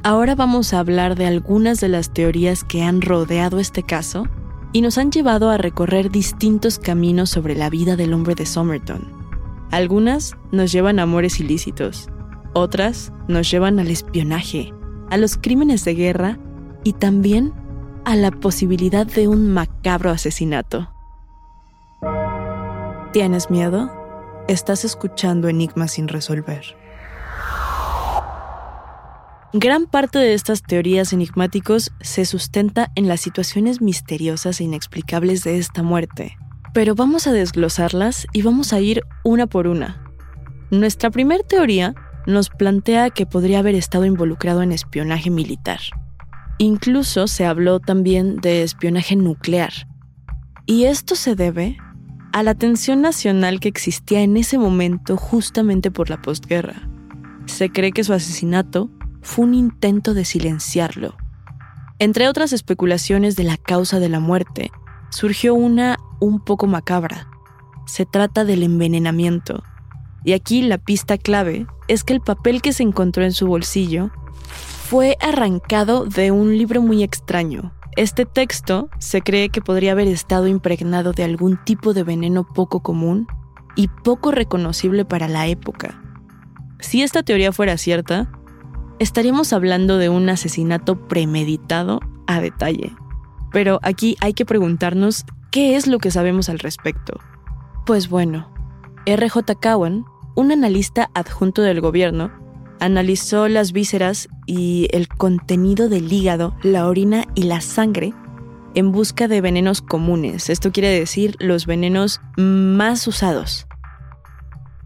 Ahora 0.03 0.35
vamos 0.35 0.73
a 0.73 0.79
hablar 0.79 1.15
de 1.15 1.25
algunas 1.25 1.79
de 1.79 1.87
las 1.87 2.13
teorías 2.13 2.65
que 2.65 2.83
han 2.83 3.01
rodeado 3.01 3.57
este 3.57 3.83
caso 3.83 4.27
y 4.73 4.81
nos 4.81 4.97
han 4.97 5.11
llevado 5.11 5.49
a 5.49 5.57
recorrer 5.57 6.11
distintos 6.11 6.77
caminos 6.77 7.29
sobre 7.29 7.55
la 7.55 7.69
vida 7.69 7.95
del 7.95 8.11
hombre 8.13 8.35
de 8.35 8.45
Somerton. 8.45 9.13
Algunas 9.71 10.35
nos 10.51 10.73
llevan 10.73 10.99
a 10.99 11.03
amores 11.03 11.39
ilícitos, 11.39 12.09
otras 12.53 13.13
nos 13.29 13.49
llevan 13.49 13.79
al 13.79 13.87
espionaje, 13.87 14.73
a 15.09 15.15
los 15.15 15.37
crímenes 15.37 15.85
de 15.85 15.95
guerra 15.95 16.37
y 16.83 16.91
también 16.91 17.53
a 18.03 18.17
la 18.17 18.31
posibilidad 18.31 19.07
de 19.07 19.29
un 19.29 19.53
macabro 19.53 20.11
asesinato. 20.11 20.89
¿Tienes 23.13 23.49
miedo? 23.49 24.04
Estás 24.47 24.85
escuchando 24.85 25.47
Enigmas 25.47 25.93
sin 25.93 26.07
resolver. 26.07 26.63
Gran 29.53 29.87
parte 29.87 30.19
de 30.19 30.35
estas 30.35 30.61
teorías 30.61 31.13
enigmáticos 31.13 31.91
se 31.99 32.25
sustenta 32.25 32.91
en 32.93 33.07
las 33.07 33.21
situaciones 33.21 33.81
misteriosas 33.81 34.59
e 34.59 34.65
inexplicables 34.65 35.43
de 35.43 35.57
esta 35.57 35.81
muerte, 35.81 36.37
pero 36.75 36.93
vamos 36.93 37.25
a 37.25 37.31
desglosarlas 37.31 38.27
y 38.33 38.43
vamos 38.43 38.71
a 38.71 38.79
ir 38.81 39.01
una 39.23 39.47
por 39.47 39.65
una. 39.65 40.13
Nuestra 40.69 41.09
primera 41.09 41.43
teoría 41.43 41.95
nos 42.27 42.49
plantea 42.49 43.09
que 43.09 43.25
podría 43.25 43.59
haber 43.59 43.73
estado 43.73 44.05
involucrado 44.05 44.61
en 44.61 44.71
espionaje 44.73 45.31
militar. 45.31 45.79
Incluso 46.59 47.27
se 47.27 47.47
habló 47.47 47.79
también 47.79 48.35
de 48.37 48.61
espionaje 48.61 49.15
nuclear. 49.15 49.73
Y 50.67 50.83
esto 50.83 51.15
se 51.15 51.35
debe 51.35 51.77
a 52.35 52.43
la 52.43 52.53
tensión 52.53 52.99
nacional 52.99 53.61
que 53.61 53.69
existía 53.69 54.19
en 54.19 54.35
ese 54.35 54.57
momento 54.57 55.15
justamente 55.15 55.89
por 55.89 56.09
la 56.09 56.21
postguerra. 56.21 56.89
Se 57.45 57.69
cree 57.69 57.93
que 57.93 58.03
su 58.03 58.11
asesinato 58.11 58.89
fue 59.21 59.45
un 59.45 59.53
intento 59.53 60.13
de 60.13 60.25
silenciarlo. 60.25 61.15
Entre 61.97 62.27
otras 62.27 62.51
especulaciones 62.51 63.37
de 63.37 63.45
la 63.45 63.55
causa 63.55 64.01
de 64.01 64.09
la 64.09 64.19
muerte, 64.19 64.69
surgió 65.11 65.55
una 65.55 65.95
un 66.19 66.43
poco 66.43 66.67
macabra. 66.67 67.29
Se 67.85 68.05
trata 68.05 68.43
del 68.43 68.63
envenenamiento. 68.63 69.63
Y 70.25 70.33
aquí 70.33 70.61
la 70.61 70.77
pista 70.77 71.17
clave 71.17 71.67
es 71.87 72.03
que 72.03 72.11
el 72.11 72.19
papel 72.19 72.61
que 72.61 72.73
se 72.73 72.83
encontró 72.83 73.23
en 73.23 73.31
su 73.31 73.47
bolsillo 73.47 74.11
fue 74.89 75.15
arrancado 75.21 76.03
de 76.03 76.31
un 76.31 76.57
libro 76.57 76.81
muy 76.81 77.01
extraño. 77.01 77.71
Este 77.95 78.25
texto 78.25 78.89
se 78.99 79.21
cree 79.21 79.47
que 79.49 79.61
podría 79.61 79.93
haber 79.93 80.09
estado 80.09 80.47
impregnado 80.47 81.13
de 81.13 81.23
algún 81.23 81.57
tipo 81.63 81.93
de 81.93 82.03
veneno 82.03 82.45
poco 82.45 82.81
común 82.81 83.25
y 83.77 83.87
poco 83.87 84.31
reconocible 84.31 85.05
para 85.05 85.29
la 85.29 85.47
época. 85.47 86.01
Si 86.79 87.03
esta 87.03 87.23
teoría 87.23 87.53
fuera 87.53 87.77
cierta, 87.77 88.29
estaríamos 88.99 89.53
hablando 89.53 89.97
de 89.97 90.09
un 90.09 90.27
asesinato 90.27 91.07
premeditado 91.07 92.01
a 92.27 92.41
detalle. 92.41 92.93
Pero 93.53 93.79
aquí 93.81 94.17
hay 94.19 94.33
que 94.33 94.45
preguntarnos 94.45 95.23
qué 95.49 95.77
es 95.77 95.87
lo 95.87 95.99
que 95.99 96.11
sabemos 96.11 96.49
al 96.49 96.59
respecto. 96.59 97.19
Pues 97.85 98.09
bueno, 98.09 98.51
R.J. 99.05 99.55
Cowan, 99.55 100.03
un 100.35 100.51
analista 100.51 101.09
adjunto 101.13 101.61
del 101.61 101.79
gobierno, 101.79 102.29
analizó 102.79 103.47
las 103.47 103.71
vísceras 103.71 104.27
y 104.45 104.87
el 104.91 105.07
contenido 105.07 105.89
del 105.89 106.11
hígado, 106.11 106.55
la 106.63 106.87
orina 106.87 107.25
y 107.35 107.43
la 107.43 107.61
sangre 107.61 108.13
en 108.73 108.91
busca 108.91 109.27
de 109.27 109.41
venenos 109.41 109.81
comunes. 109.81 110.49
Esto 110.49 110.71
quiere 110.71 110.89
decir 110.89 111.35
los 111.39 111.65
venenos 111.65 112.21
más 112.37 113.07
usados. 113.07 113.67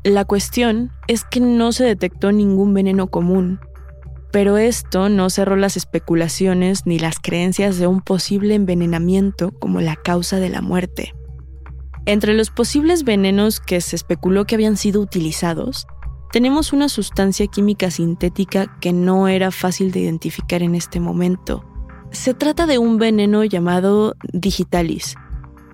La 0.03 0.25
cuestión 0.25 0.91
es 1.07 1.23
que 1.23 1.39
no 1.39 1.71
se 1.71 1.83
detectó 1.83 2.31
ningún 2.31 2.73
veneno 2.73 3.07
común 3.07 3.59
pero 4.31 4.57
esto 4.57 5.09
no 5.09 5.29
cerró 5.29 5.55
las 5.55 5.75
especulaciones 5.75 6.85
ni 6.85 6.99
las 6.99 7.19
creencias 7.19 7.77
de 7.79 7.87
un 7.87 8.01
posible 8.01 8.53
envenenamiento 8.55 9.51
como 9.51 9.81
la 9.81 9.95
causa 9.95 10.37
de 10.37 10.49
la 10.49 10.61
muerte. 10.61 11.13
Entre 12.05 12.33
los 12.33 12.49
posibles 12.49 13.03
venenos 13.03 13.59
que 13.59 13.81
se 13.81 13.95
especuló 13.95 14.45
que 14.45 14.55
habían 14.55 14.77
sido 14.77 15.01
utilizados, 15.01 15.87
tenemos 16.31 16.73
una 16.73 16.89
sustancia 16.89 17.47
química 17.47 17.89
sintética 17.89 18.77
que 18.79 18.93
no 18.93 19.27
era 19.27 19.51
fácil 19.51 19.91
de 19.91 20.01
identificar 20.01 20.61
en 20.61 20.75
este 20.75 20.99
momento. 20.99 21.65
Se 22.11 22.33
trata 22.33 22.65
de 22.67 22.77
un 22.77 22.97
veneno 22.97 23.43
llamado 23.43 24.15
digitalis, 24.33 25.15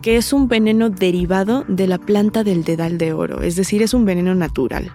que 0.02 0.18
es 0.18 0.34
un 0.34 0.48
veneno 0.48 0.90
derivado 0.90 1.66
de 1.68 1.88
la 1.88 1.98
planta 1.98 2.44
del 2.44 2.64
dedal 2.64 2.98
de 2.98 3.14
oro, 3.14 3.42
es 3.42 3.56
decir, 3.56 3.82
es 3.82 3.94
un 3.94 4.06
veneno 4.06 4.36
natural. 4.36 4.94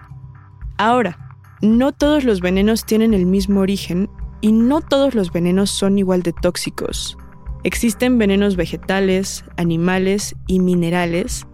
Ahora, 0.77 1.37
no 1.61 1.91
todos 1.91 2.23
los 2.23 2.41
venenos 2.41 2.85
tienen 2.85 3.13
el 3.13 3.25
mismo 3.25 3.59
origen 3.59 4.09
y 4.41 4.51
no 4.51 4.81
todos 4.81 5.13
los 5.13 5.31
venenos 5.31 5.69
son 5.69 5.99
igual 5.99 6.23
de 6.23 6.33
tóxicos. 6.33 7.17
Existen 7.63 8.17
venenos 8.17 8.55
vegetales, 8.55 9.45
animales 9.57 10.35
y 10.47 10.59
minerales, 10.59 11.45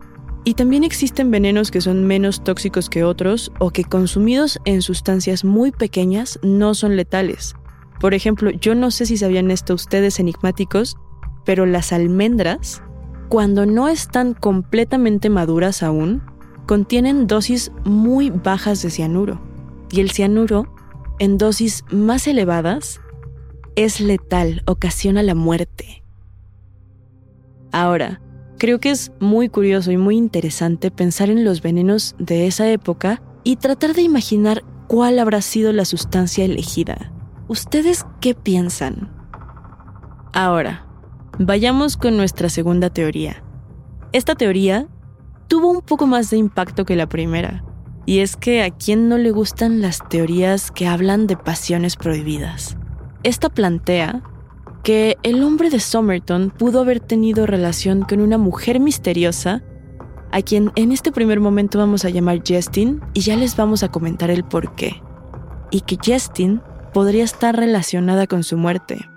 y 0.47 0.53
también 0.53 0.85
existen 0.85 1.29
venenos 1.29 1.71
que 1.71 1.81
son 1.81 2.07
menos 2.07 2.41
tóxicos 2.41 2.89
que 2.89 3.03
otros 3.03 3.51
o 3.59 3.71
que 3.71 3.83
consumidos 3.83 4.61
en 4.63 4.81
sustancias 4.81 5.43
muy 5.43 5.71
pequeñas 5.71 6.39
no 6.41 6.73
son 6.73 6.95
letales. 6.95 7.53
Por 7.99 8.13
ejemplo, 8.13 8.51
yo 8.51 8.73
no 8.73 8.89
sé 8.89 9.05
si 9.05 9.17
sabían 9.17 9.51
esto 9.51 9.73
ustedes 9.73 10.21
enigmáticos, 10.21 10.95
pero 11.43 11.65
las 11.65 11.91
almendras, 11.91 12.81
cuando 13.27 13.65
no 13.65 13.89
están 13.89 14.33
completamente 14.33 15.29
maduras 15.29 15.83
aún, 15.83 16.23
contienen 16.65 17.27
dosis 17.27 17.73
muy 17.83 18.29
bajas 18.29 18.81
de 18.81 18.89
cianuro 18.89 19.41
y 19.91 19.99
el 19.99 20.11
cianuro, 20.11 20.73
en 21.19 21.37
dosis 21.37 21.83
más 21.91 22.25
elevadas, 22.25 23.01
es 23.75 23.99
letal, 23.99 24.63
ocasiona 24.65 25.23
la 25.23 25.35
muerte. 25.35 26.05
Ahora, 27.73 28.21
creo 28.57 28.79
que 28.79 28.91
es 28.91 29.11
muy 29.19 29.49
curioso 29.49 29.91
y 29.91 29.97
muy 29.97 30.17
interesante 30.17 30.91
pensar 30.91 31.29
en 31.29 31.45
los 31.45 31.61
venenos 31.61 32.15
de 32.19 32.47
esa 32.47 32.69
época 32.69 33.21
y 33.43 33.57
tratar 33.57 33.93
de 33.93 34.01
imaginar 34.01 34.63
cuál 34.87 35.19
habrá 35.19 35.41
sido 35.41 35.71
la 35.73 35.85
sustancia 35.85 36.45
elegida. 36.45 37.11
¿Ustedes 37.47 38.05
qué 38.19 38.33
piensan? 38.33 39.11
Ahora, 40.33 40.85
vayamos 41.39 41.97
con 41.97 42.17
nuestra 42.17 42.49
segunda 42.49 42.89
teoría. 42.89 43.43
Esta 44.11 44.35
teoría 44.35 44.87
tuvo 45.47 45.69
un 45.69 45.81
poco 45.81 46.07
más 46.07 46.29
de 46.29 46.37
impacto 46.37 46.85
que 46.85 46.95
la 46.95 47.07
primera, 47.07 47.63
y 48.05 48.19
es 48.19 48.35
que 48.35 48.63
a 48.63 48.69
quién 48.69 49.09
no 49.09 49.17
le 49.17 49.31
gustan 49.31 49.81
las 49.81 49.99
teorías 50.09 50.71
que 50.71 50.87
hablan 50.87 51.27
de 51.27 51.37
pasiones 51.37 51.95
prohibidas. 51.95 52.77
Esta 53.23 53.49
plantea 53.49 54.23
que 54.87 55.17
el 55.21 55.43
hombre 55.43 55.69
de 55.69 55.81
Somerton 55.81 56.49
pudo 56.49 56.79
haber 56.79 57.01
tenido 57.01 57.45
relación 57.45 58.03
con 58.03 58.21
una 58.21 58.37
mujer 58.37 58.79
misteriosa, 58.79 59.61
a 60.31 60.41
quien 60.41 60.71
en 60.77 60.93
este 60.93 61.11
primer 61.11 61.41
momento 61.41 61.77
vamos 61.77 62.05
a 62.05 62.09
llamar 62.09 62.41
Justin 62.47 63.01
y 63.13 63.19
ya 63.19 63.35
les 63.35 63.57
vamos 63.57 63.83
a 63.83 63.89
comentar 63.89 64.31
el 64.31 64.45
por 64.45 64.75
qué. 64.75 65.01
Y 65.71 65.81
que 65.81 65.97
Justin 65.97 66.61
podría 66.93 67.25
estar 67.25 67.53
relacionada 67.53 68.27
con 68.27 68.43
su 68.43 68.55
muerte. 68.55 69.09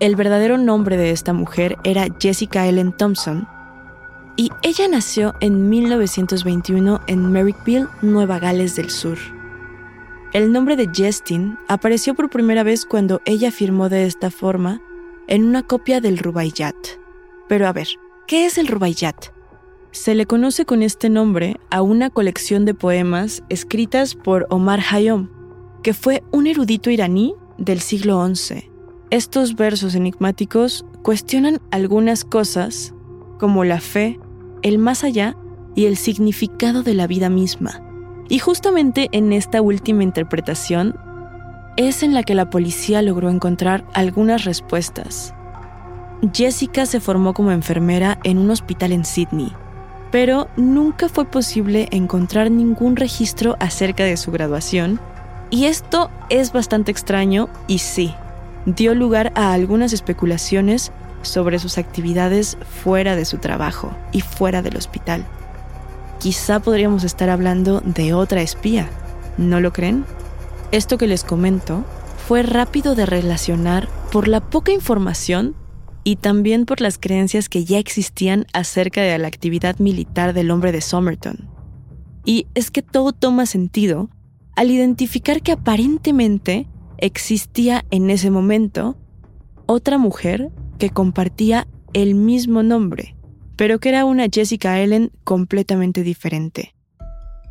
El 0.00 0.16
verdadero 0.16 0.58
nombre 0.58 0.98
de 0.98 1.12
esta 1.12 1.32
mujer 1.32 1.78
era 1.82 2.06
Jessica 2.20 2.66
Ellen 2.66 2.92
Thompson, 2.92 3.48
y 4.36 4.50
ella 4.60 4.86
nació 4.86 5.34
en 5.40 5.70
1921 5.70 7.00
en 7.06 7.32
Merrickville, 7.32 7.88
Nueva 8.02 8.38
Gales 8.38 8.76
del 8.76 8.90
Sur. 8.90 9.16
El 10.34 10.52
nombre 10.52 10.76
de 10.76 10.90
Justin 10.94 11.56
apareció 11.68 12.12
por 12.12 12.28
primera 12.28 12.64
vez 12.64 12.84
cuando 12.84 13.22
ella 13.24 13.50
firmó 13.50 13.88
de 13.88 14.04
esta 14.04 14.30
forma 14.30 14.82
en 15.30 15.44
una 15.44 15.62
copia 15.62 16.00
del 16.00 16.18
Rubaiyat. 16.18 16.74
Pero 17.48 17.68
a 17.68 17.72
ver, 17.72 17.86
¿qué 18.26 18.46
es 18.46 18.58
el 18.58 18.66
Rubaiyat? 18.66 19.26
Se 19.92 20.14
le 20.14 20.26
conoce 20.26 20.66
con 20.66 20.82
este 20.82 21.08
nombre 21.08 21.56
a 21.70 21.82
una 21.82 22.10
colección 22.10 22.64
de 22.64 22.74
poemas 22.74 23.42
escritas 23.48 24.16
por 24.16 24.46
Omar 24.50 24.80
Hayom, 24.90 25.28
que 25.82 25.94
fue 25.94 26.24
un 26.32 26.48
erudito 26.48 26.90
iraní 26.90 27.34
del 27.58 27.80
siglo 27.80 28.26
XI. 28.26 28.70
Estos 29.10 29.54
versos 29.54 29.94
enigmáticos 29.94 30.84
cuestionan 31.02 31.60
algunas 31.70 32.24
cosas 32.24 32.92
como 33.38 33.64
la 33.64 33.80
fe, 33.80 34.18
el 34.62 34.78
más 34.78 35.04
allá 35.04 35.36
y 35.76 35.86
el 35.86 35.96
significado 35.96 36.82
de 36.82 36.94
la 36.94 37.06
vida 37.06 37.30
misma. 37.30 37.80
Y 38.28 38.40
justamente 38.40 39.08
en 39.12 39.32
esta 39.32 39.62
última 39.62 40.02
interpretación 40.02 40.96
es 41.88 42.02
en 42.02 42.12
la 42.12 42.22
que 42.22 42.34
la 42.34 42.50
policía 42.50 43.00
logró 43.00 43.30
encontrar 43.30 43.84
algunas 43.94 44.44
respuestas. 44.44 45.32
Jessica 46.34 46.84
se 46.84 47.00
formó 47.00 47.32
como 47.32 47.52
enfermera 47.52 48.18
en 48.22 48.36
un 48.36 48.50
hospital 48.50 48.92
en 48.92 49.06
Sydney, 49.06 49.52
pero 50.10 50.48
nunca 50.56 51.08
fue 51.08 51.24
posible 51.24 51.88
encontrar 51.90 52.50
ningún 52.50 52.96
registro 52.96 53.56
acerca 53.60 54.04
de 54.04 54.18
su 54.18 54.30
graduación, 54.30 55.00
y 55.48 55.64
esto 55.64 56.10
es 56.28 56.52
bastante 56.52 56.90
extraño 56.90 57.48
y 57.66 57.78
sí, 57.78 58.14
dio 58.66 58.94
lugar 58.94 59.32
a 59.34 59.54
algunas 59.54 59.94
especulaciones 59.94 60.92
sobre 61.22 61.58
sus 61.58 61.78
actividades 61.78 62.58
fuera 62.82 63.16
de 63.16 63.24
su 63.24 63.38
trabajo 63.38 63.96
y 64.12 64.20
fuera 64.20 64.60
del 64.60 64.76
hospital. 64.76 65.24
Quizá 66.18 66.60
podríamos 66.60 67.04
estar 67.04 67.30
hablando 67.30 67.80
de 67.80 68.12
otra 68.12 68.42
espía, 68.42 68.90
¿no 69.38 69.60
lo 69.60 69.72
creen? 69.72 70.04
Esto 70.72 70.98
que 70.98 71.08
les 71.08 71.24
comento 71.24 71.84
fue 72.28 72.44
rápido 72.44 72.94
de 72.94 73.04
relacionar 73.04 73.88
por 74.12 74.28
la 74.28 74.40
poca 74.40 74.70
información 74.70 75.56
y 76.04 76.16
también 76.16 76.64
por 76.64 76.80
las 76.80 76.96
creencias 76.96 77.48
que 77.48 77.64
ya 77.64 77.78
existían 77.78 78.46
acerca 78.52 79.02
de 79.02 79.18
la 79.18 79.26
actividad 79.26 79.78
militar 79.80 80.32
del 80.32 80.52
hombre 80.52 80.70
de 80.70 80.80
Somerton. 80.80 81.48
Y 82.24 82.46
es 82.54 82.70
que 82.70 82.82
todo 82.82 83.12
toma 83.12 83.46
sentido 83.46 84.10
al 84.54 84.70
identificar 84.70 85.42
que 85.42 85.52
aparentemente 85.52 86.68
existía 86.98 87.84
en 87.90 88.08
ese 88.08 88.30
momento 88.30 88.96
otra 89.66 89.98
mujer 89.98 90.50
que 90.78 90.90
compartía 90.90 91.66
el 91.94 92.14
mismo 92.14 92.62
nombre, 92.62 93.16
pero 93.56 93.80
que 93.80 93.88
era 93.88 94.04
una 94.04 94.26
Jessica 94.32 94.78
Ellen 94.80 95.10
completamente 95.24 96.04
diferente. 96.04 96.74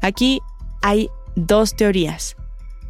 Aquí 0.02 0.40
hay 0.82 1.10
dos 1.36 1.76
teorías. 1.76 2.38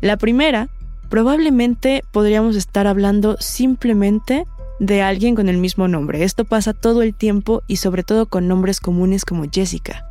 La 0.02 0.18
primera, 0.18 0.70
probablemente 1.10 2.04
podríamos 2.12 2.56
estar 2.56 2.88
hablando 2.88 3.38
simplemente 3.40 4.46
de 4.80 5.02
alguien 5.02 5.36
con 5.36 5.50
el 5.50 5.58
mismo 5.58 5.88
nombre. 5.88 6.24
Esto 6.24 6.46
pasa 6.46 6.74
todo 6.74 7.02
el 7.02 7.14
tiempo 7.14 7.64
y 7.68 7.78
sobre 7.78 8.04
todo 8.04 8.28
con 8.28 8.48
nombres 8.48 8.80
comunes 8.80 9.26
como 9.26 9.46
Jessica. 9.52 10.06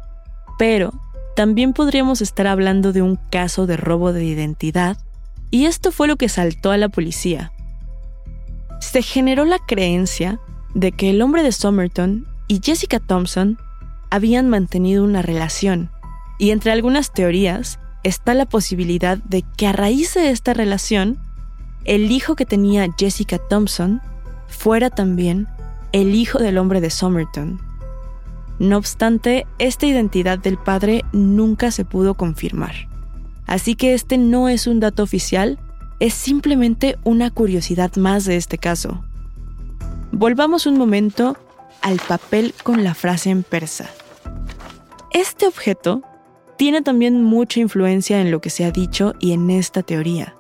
Pero 0.59 0.93
también 1.37 1.73
podríamos 1.73 2.21
estar 2.21 2.47
hablando 2.47 2.93
de 2.93 3.01
un 3.01 3.17
caso 3.31 3.67
de 3.67 3.77
robo 3.77 4.13
de 4.13 4.25
identidad 4.25 4.99
y 5.51 5.65
esto 5.65 5.93
fue 5.93 6.09
lo 6.09 6.17
que 6.17 6.29
saltó 6.29 6.71
a 6.71 6.77
la 6.77 6.89
policía. 6.89 7.53
Se 8.81 9.03
generó 9.03 9.45
la 9.45 9.59
creencia 9.59 10.41
de 10.75 10.93
que 10.93 11.11
el 11.11 11.23
hombre 11.23 11.43
de 11.43 11.53
Somerton 11.53 12.27
y 12.47 12.61
Jessica 12.63 13.01
Thompson 13.01 13.59
habían 14.11 14.49
mantenido 14.49 15.05
una 15.05 15.23
relación, 15.23 15.91
y 16.39 16.51
entre 16.51 16.73
algunas 16.73 17.13
teorías 17.13 17.79
está 18.03 18.35
la 18.35 18.47
posibilidad 18.47 19.19
de 19.19 19.45
que 19.57 19.67
a 19.67 19.73
raíz 19.73 20.15
de 20.15 20.31
esta 20.31 20.55
relación, 20.55 21.19
el 21.85 22.11
hijo 22.11 22.37
que 22.37 22.47
tenía 22.47 22.87
Jessica 22.99 23.39
Thompson 23.39 24.01
fuera 24.47 24.91
también 24.91 25.49
el 25.93 26.15
hijo 26.15 26.39
del 26.39 26.59
hombre 26.59 26.81
de 26.81 26.91
Somerton. 26.91 27.61
No 28.59 28.77
obstante, 28.77 29.47
esta 29.59 29.87
identidad 29.87 30.39
del 30.39 30.59
padre 30.59 31.05
nunca 31.13 31.71
se 31.71 31.85
pudo 31.85 32.15
confirmar. 32.15 32.75
Así 33.47 33.77
que 33.77 33.95
este 33.95 34.19
no 34.19 34.49
es 34.49 34.67
un 34.67 34.81
dato 34.81 35.03
oficial, 35.03 35.59
es 36.01 36.15
simplemente 36.15 36.99
una 37.05 37.31
curiosidad 37.31 37.95
más 37.97 38.25
de 38.25 38.37
este 38.37 38.59
caso. 38.59 39.03
Volvamos 40.13 40.67
un 40.67 40.77
momento 40.77 41.37
al 41.81 41.99
papel 41.99 42.55
con 42.63 42.85
la 42.85 42.95
frase 42.95 43.31
en 43.31 43.43
persa. 43.43 43.89
Este 45.13 45.47
objeto 45.47 46.03
tiene 46.59 46.83
también 46.83 47.23
mucha 47.23 47.61
influencia 47.61 48.21
en 48.21 48.31
lo 48.31 48.41
que 48.41 48.51
se 48.51 48.65
ha 48.65 48.73
dicho 48.73 49.15
y 49.21 49.33
en 49.33 49.49
esta 49.49 49.83
teoría. 49.83 50.35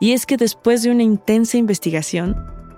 Y 0.00 0.12
es 0.12 0.26
que 0.26 0.36
después 0.36 0.82
de 0.82 0.90
una 0.90 1.04
intensa 1.04 1.56
investigación, 1.58 2.36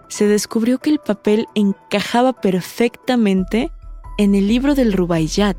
se 0.09 0.27
descubrió 0.27 0.79
que 0.79 0.91
el 0.91 0.99
papel 0.99 1.47
encajaba 1.55 2.35
perfectamente 2.35 3.73
en 4.19 4.35
el 4.35 4.47
libro 4.47 4.75
del 4.75 4.93
Rubaiyat, 4.93 5.57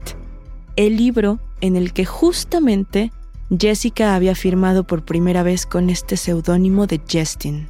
el 0.76 0.96
libro 0.96 1.40
en 1.60 1.76
el 1.76 1.92
que 1.92 2.06
justamente 2.06 3.12
Jessica 3.50 4.16
había 4.16 4.36
firmado 4.36 4.84
por 4.84 5.04
primera 5.04 5.42
vez 5.42 5.66
con 5.66 5.90
este 5.90 6.18
seudónimo 6.18 6.86
de 6.86 7.02
Justin. 7.12 7.68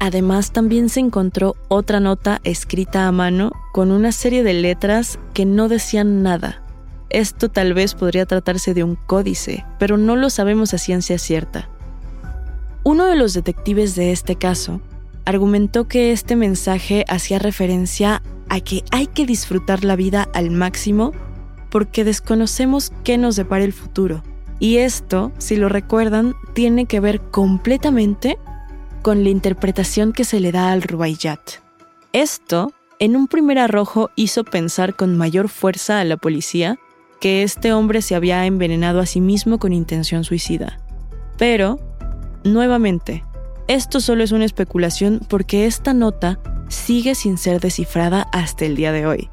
Además, 0.00 0.52
también 0.52 0.90
se 0.90 1.00
encontró 1.00 1.56
otra 1.68 1.98
nota 1.98 2.40
escrita 2.44 3.08
a 3.08 3.12
mano 3.12 3.52
con 3.72 3.90
una 3.90 4.12
serie 4.12 4.42
de 4.42 4.52
letras 4.52 5.18
que 5.32 5.46
no 5.46 5.68
decían 5.68 6.22
nada. 6.22 6.62
Esto 7.10 7.48
tal 7.48 7.74
vez 7.74 7.94
podría 7.94 8.26
tratarse 8.26 8.74
de 8.74 8.84
un 8.84 8.96
códice, 8.96 9.64
pero 9.78 9.96
no 9.96 10.16
lo 10.16 10.30
sabemos 10.30 10.74
a 10.74 10.78
ciencia 10.78 11.18
cierta. 11.18 11.68
Uno 12.84 13.06
de 13.06 13.16
los 13.16 13.34
detectives 13.34 13.94
de 13.94 14.12
este 14.12 14.36
caso 14.36 14.80
argumentó 15.24 15.88
que 15.88 16.12
este 16.12 16.36
mensaje 16.36 17.04
hacía 17.08 17.38
referencia 17.38 18.22
a 18.48 18.60
que 18.60 18.82
hay 18.90 19.06
que 19.06 19.26
disfrutar 19.26 19.84
la 19.84 19.96
vida 19.96 20.28
al 20.32 20.50
máximo 20.50 21.12
porque 21.70 22.04
desconocemos 22.04 22.92
qué 23.04 23.18
nos 23.18 23.36
depara 23.36 23.64
el 23.64 23.72
futuro. 23.72 24.22
Y 24.58 24.78
esto, 24.78 25.32
si 25.38 25.56
lo 25.56 25.68
recuerdan, 25.68 26.34
tiene 26.54 26.86
que 26.86 27.00
ver 27.00 27.20
completamente 27.20 28.38
con 29.02 29.22
la 29.22 29.30
interpretación 29.30 30.12
que 30.12 30.24
se 30.24 30.40
le 30.40 30.50
da 30.50 30.72
al 30.72 30.82
Rubaiyat. 30.82 31.40
Esto, 32.12 32.72
en 32.98 33.14
un 33.14 33.28
primer 33.28 33.58
arrojo, 33.58 34.10
hizo 34.16 34.44
pensar 34.44 34.96
con 34.96 35.16
mayor 35.16 35.48
fuerza 35.48 36.00
a 36.00 36.04
la 36.04 36.16
policía 36.16 36.78
que 37.20 37.42
este 37.42 37.72
hombre 37.72 38.02
se 38.02 38.14
había 38.14 38.46
envenenado 38.46 39.00
a 39.00 39.06
sí 39.06 39.20
mismo 39.20 39.58
con 39.58 39.72
intención 39.72 40.24
suicida. 40.24 40.80
Pero, 41.36 41.78
nuevamente, 42.44 43.24
esto 43.66 44.00
solo 44.00 44.24
es 44.24 44.32
una 44.32 44.44
especulación 44.44 45.20
porque 45.28 45.66
esta 45.66 45.94
nota 45.94 46.40
sigue 46.68 47.14
sin 47.14 47.38
ser 47.38 47.60
descifrada 47.60 48.26
hasta 48.32 48.64
el 48.64 48.76
día 48.76 48.92
de 48.92 49.06
hoy. 49.06 49.28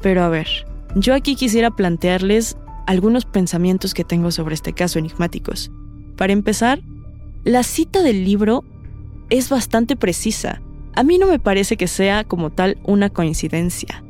Pero 0.00 0.22
a 0.22 0.28
ver, 0.28 0.48
yo 0.94 1.14
aquí 1.14 1.34
quisiera 1.34 1.70
plantearles 1.70 2.56
algunos 2.86 3.24
pensamientos 3.24 3.94
que 3.94 4.04
tengo 4.04 4.30
sobre 4.30 4.54
este 4.54 4.72
caso 4.72 4.98
enigmáticos. 4.98 5.70
Para 6.16 6.32
empezar, 6.32 6.80
la 7.44 7.62
cita 7.62 8.02
del 8.02 8.24
libro 8.24 8.64
es 9.30 9.50
bastante 9.50 9.96
precisa. 9.96 10.62
A 10.94 11.02
mí 11.02 11.18
no 11.18 11.26
me 11.26 11.38
parece 11.38 11.76
que 11.76 11.86
sea 11.86 12.24
como 12.24 12.50
tal 12.50 12.78
una 12.84 13.10
coincidencia. 13.10 14.02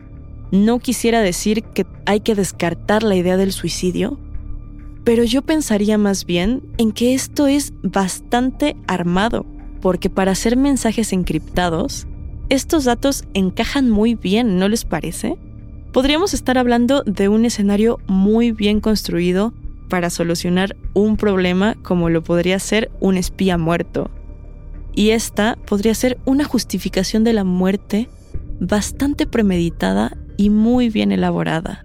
No 0.50 0.78
quisiera 0.78 1.20
decir 1.20 1.62
que 1.62 1.86
hay 2.06 2.20
que 2.20 2.34
descartar 2.34 3.02
la 3.02 3.16
idea 3.16 3.36
del 3.36 3.52
suicidio, 3.52 4.18
pero 5.04 5.24
yo 5.24 5.42
pensaría 5.42 5.98
más 5.98 6.24
bien 6.24 6.62
en 6.78 6.92
que 6.92 7.14
esto 7.14 7.46
es 7.46 7.72
bastante 7.82 8.76
armado, 8.86 9.46
porque 9.80 10.10
para 10.10 10.32
hacer 10.32 10.56
mensajes 10.56 11.12
encriptados, 11.12 12.06
estos 12.48 12.84
datos 12.84 13.24
encajan 13.34 13.90
muy 13.90 14.14
bien, 14.14 14.58
¿no 14.58 14.68
les 14.68 14.84
parece? 14.84 15.36
Podríamos 15.92 16.34
estar 16.34 16.58
hablando 16.58 17.02
de 17.04 17.28
un 17.28 17.44
escenario 17.44 17.98
muy 18.06 18.52
bien 18.52 18.80
construido 18.80 19.52
para 19.88 20.10
solucionar 20.10 20.76
un 20.94 21.16
problema 21.16 21.74
como 21.82 22.10
lo 22.10 22.22
podría 22.22 22.58
ser 22.58 22.90
un 23.00 23.16
espía 23.16 23.58
muerto. 23.58 24.10
Y 24.94 25.10
esta 25.10 25.56
podría 25.66 25.94
ser 25.94 26.18
una 26.24 26.44
justificación 26.44 27.24
de 27.24 27.32
la 27.32 27.44
muerte 27.44 28.08
bastante 28.60 29.26
premeditada 29.26 30.16
y 30.38 30.48
muy 30.48 30.88
bien 30.88 31.12
elaborada. 31.12 31.84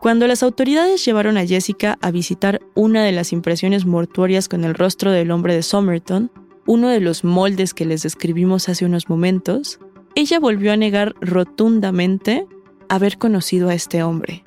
Cuando 0.00 0.26
las 0.26 0.42
autoridades 0.42 1.04
llevaron 1.04 1.36
a 1.36 1.46
Jessica 1.46 1.98
a 2.00 2.10
visitar 2.10 2.60
una 2.74 3.04
de 3.04 3.12
las 3.12 3.32
impresiones 3.32 3.84
mortuorias 3.84 4.48
con 4.48 4.64
el 4.64 4.74
rostro 4.74 5.10
del 5.10 5.30
hombre 5.30 5.54
de 5.54 5.62
Somerton, 5.62 6.30
uno 6.66 6.88
de 6.88 7.00
los 7.00 7.24
moldes 7.24 7.74
que 7.74 7.86
les 7.86 8.02
describimos 8.02 8.68
hace 8.68 8.84
unos 8.84 9.08
momentos, 9.08 9.78
ella 10.14 10.38
volvió 10.38 10.72
a 10.72 10.76
negar 10.76 11.14
rotundamente 11.20 12.46
haber 12.88 13.18
conocido 13.18 13.68
a 13.68 13.74
este 13.74 14.02
hombre. 14.02 14.44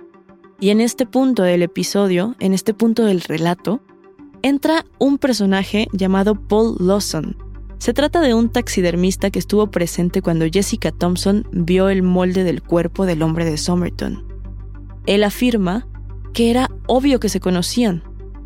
Y 0.59 0.69
en 0.69 0.79
este 0.79 1.05
punto 1.05 1.43
del 1.43 1.63
episodio, 1.63 2.35
en 2.39 2.53
este 2.53 2.73
punto 2.73 3.03
del 3.05 3.21
relato, 3.21 3.81
entra 4.43 4.85
un 4.99 5.17
personaje 5.17 5.87
llamado 5.91 6.35
Paul 6.35 6.75
Lawson. 6.79 7.35
Se 7.79 7.93
trata 7.93 8.21
de 8.21 8.33
un 8.33 8.49
taxidermista 8.49 9.29
que 9.29 9.39
estuvo 9.39 9.69
presente 9.69 10.21
cuando 10.21 10.45
Jessica 10.51 10.91
Thompson 10.91 11.47
vio 11.51 11.89
el 11.89 12.03
molde 12.03 12.43
del 12.43 12.61
cuerpo 12.61 13.05
del 13.05 13.21
hombre 13.21 13.45
de 13.45 13.57
Somerton. 13.57 14.25
Él 15.05 15.23
afirma 15.23 15.87
que 16.33 16.49
era 16.49 16.69
obvio 16.87 17.19
que 17.19 17.29
se 17.29 17.39
conocían, 17.39 18.03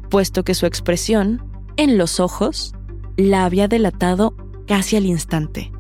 puesto 0.10 0.44
que 0.44 0.54
su 0.54 0.66
expresión, 0.66 1.44
en 1.78 1.98
los 1.98 2.20
ojos, 2.20 2.76
la 3.18 3.46
había 3.46 3.68
delatado 3.68 4.36
casi 4.68 4.98
al 4.98 5.06
instante. 5.06 5.72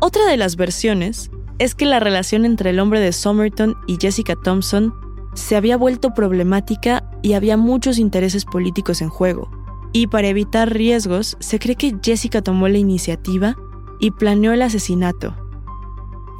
Otra 0.00 0.26
de 0.26 0.36
las 0.36 0.56
versiones 0.56 1.30
es 1.58 1.74
que 1.74 1.86
la 1.86 2.00
relación 2.00 2.44
entre 2.44 2.70
el 2.70 2.80
hombre 2.80 3.00
de 3.00 3.12
Somerton 3.12 3.76
y 3.86 3.98
Jessica 4.00 4.34
Thompson 4.42 4.94
se 5.34 5.56
había 5.56 5.76
vuelto 5.76 6.14
problemática 6.14 7.08
y 7.22 7.34
había 7.34 7.56
muchos 7.56 7.98
intereses 7.98 8.44
políticos 8.44 9.02
en 9.02 9.08
juego. 9.08 9.50
Y 9.92 10.06
para 10.06 10.28
evitar 10.28 10.72
riesgos, 10.72 11.36
se 11.40 11.58
cree 11.58 11.76
que 11.76 11.96
Jessica 12.02 12.42
tomó 12.42 12.68
la 12.68 12.78
iniciativa 12.78 13.56
y 13.98 14.12
planeó 14.12 14.52
el 14.52 14.62
asesinato, 14.62 15.34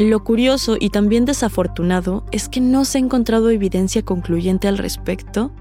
lo 0.01 0.25
curioso 0.25 0.79
y 0.81 0.89
también 0.89 1.27
desafortunado 1.27 2.25
es 2.33 2.49
que 2.49 2.63
no 2.63 2.87
se 2.87 2.97
ha 2.97 3.03
encontrado 3.03 3.51
evidencia 3.51 4.03
concluyente 4.03 4.67
al 4.67 4.79
respecto 4.79 5.53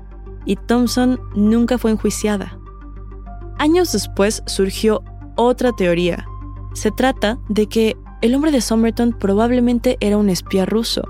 y 0.46 0.56
Thompson 0.56 1.20
nunca 1.36 1.78
fue 1.78 1.92
enjuiciada. 1.92 2.58
Años 3.58 3.92
después 3.92 4.42
surgió 4.46 5.04
otra 5.36 5.74
teoría. 5.74 6.26
Se 6.74 6.90
trata 6.90 7.38
de 7.50 7.68
que 7.68 7.98
el 8.22 8.34
hombre 8.34 8.52
de 8.52 8.62
Somerton 8.62 9.12
probablemente 9.12 9.98
era 10.00 10.16
un 10.16 10.30
espía 10.30 10.66
ruso. 10.66 11.02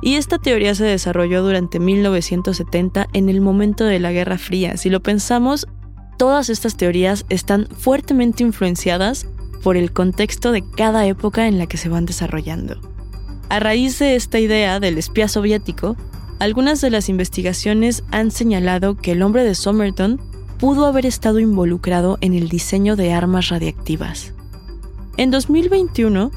Y 0.00 0.14
esta 0.14 0.38
teoría 0.38 0.76
se 0.76 0.84
desarrolló 0.84 1.42
durante 1.42 1.80
1970 1.80 3.08
en 3.12 3.28
el 3.28 3.40
momento 3.40 3.82
de 3.84 3.98
la 3.98 4.12
Guerra 4.12 4.38
Fría. 4.38 4.76
Si 4.76 4.90
lo 4.90 5.02
pensamos, 5.02 5.66
todas 6.20 6.50
estas 6.50 6.76
teorías 6.76 7.24
están 7.30 7.66
fuertemente 7.66 8.42
influenciadas 8.42 9.26
por 9.62 9.78
el 9.78 9.90
contexto 9.90 10.52
de 10.52 10.62
cada 10.62 11.06
época 11.06 11.48
en 11.48 11.56
la 11.56 11.64
que 11.64 11.78
se 11.78 11.88
van 11.88 12.04
desarrollando. 12.04 12.78
A 13.48 13.58
raíz 13.58 13.98
de 13.98 14.16
esta 14.16 14.38
idea 14.38 14.80
del 14.80 14.98
espía 14.98 15.28
soviético, 15.28 15.96
algunas 16.38 16.82
de 16.82 16.90
las 16.90 17.08
investigaciones 17.08 18.04
han 18.10 18.32
señalado 18.32 18.98
que 18.98 19.12
el 19.12 19.22
hombre 19.22 19.44
de 19.44 19.54
Somerton 19.54 20.20
pudo 20.58 20.84
haber 20.84 21.06
estado 21.06 21.38
involucrado 21.38 22.18
en 22.20 22.34
el 22.34 22.50
diseño 22.50 22.96
de 22.96 23.14
armas 23.14 23.48
radiactivas. 23.48 24.34
En 25.16 25.30
2021, 25.30 26.32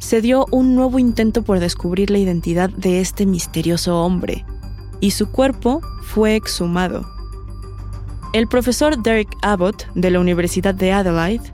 se 0.00 0.22
dio 0.22 0.46
un 0.50 0.74
nuevo 0.74 0.98
intento 0.98 1.44
por 1.44 1.60
descubrir 1.60 2.10
la 2.10 2.18
identidad 2.18 2.68
de 2.68 3.00
este 3.00 3.26
misterioso 3.26 4.02
hombre, 4.02 4.44
y 4.98 5.12
su 5.12 5.28
cuerpo 5.28 5.82
fue 6.02 6.34
exhumado. 6.34 7.13
El 8.34 8.48
profesor 8.48 9.00
Derek 9.00 9.28
Abbott 9.42 9.86
de 9.94 10.10
la 10.10 10.18
Universidad 10.18 10.74
de 10.74 10.90
Adelaide 10.90 11.52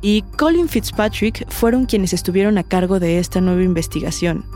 y 0.00 0.22
Colin 0.38 0.70
Fitzpatrick 0.70 1.46
fueron 1.52 1.84
quienes 1.84 2.14
estuvieron 2.14 2.56
a 2.56 2.62
cargo 2.62 2.98
de 2.98 3.18
esta 3.18 3.42
nueva 3.42 3.62
investigación. 3.62 4.46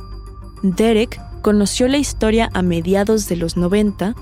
Derek 0.62 1.20
conoció 1.42 1.86
la 1.86 1.98
historia 1.98 2.48
a 2.54 2.62
mediados 2.62 3.28
de 3.28 3.36
los 3.36 3.58
90 3.58 4.14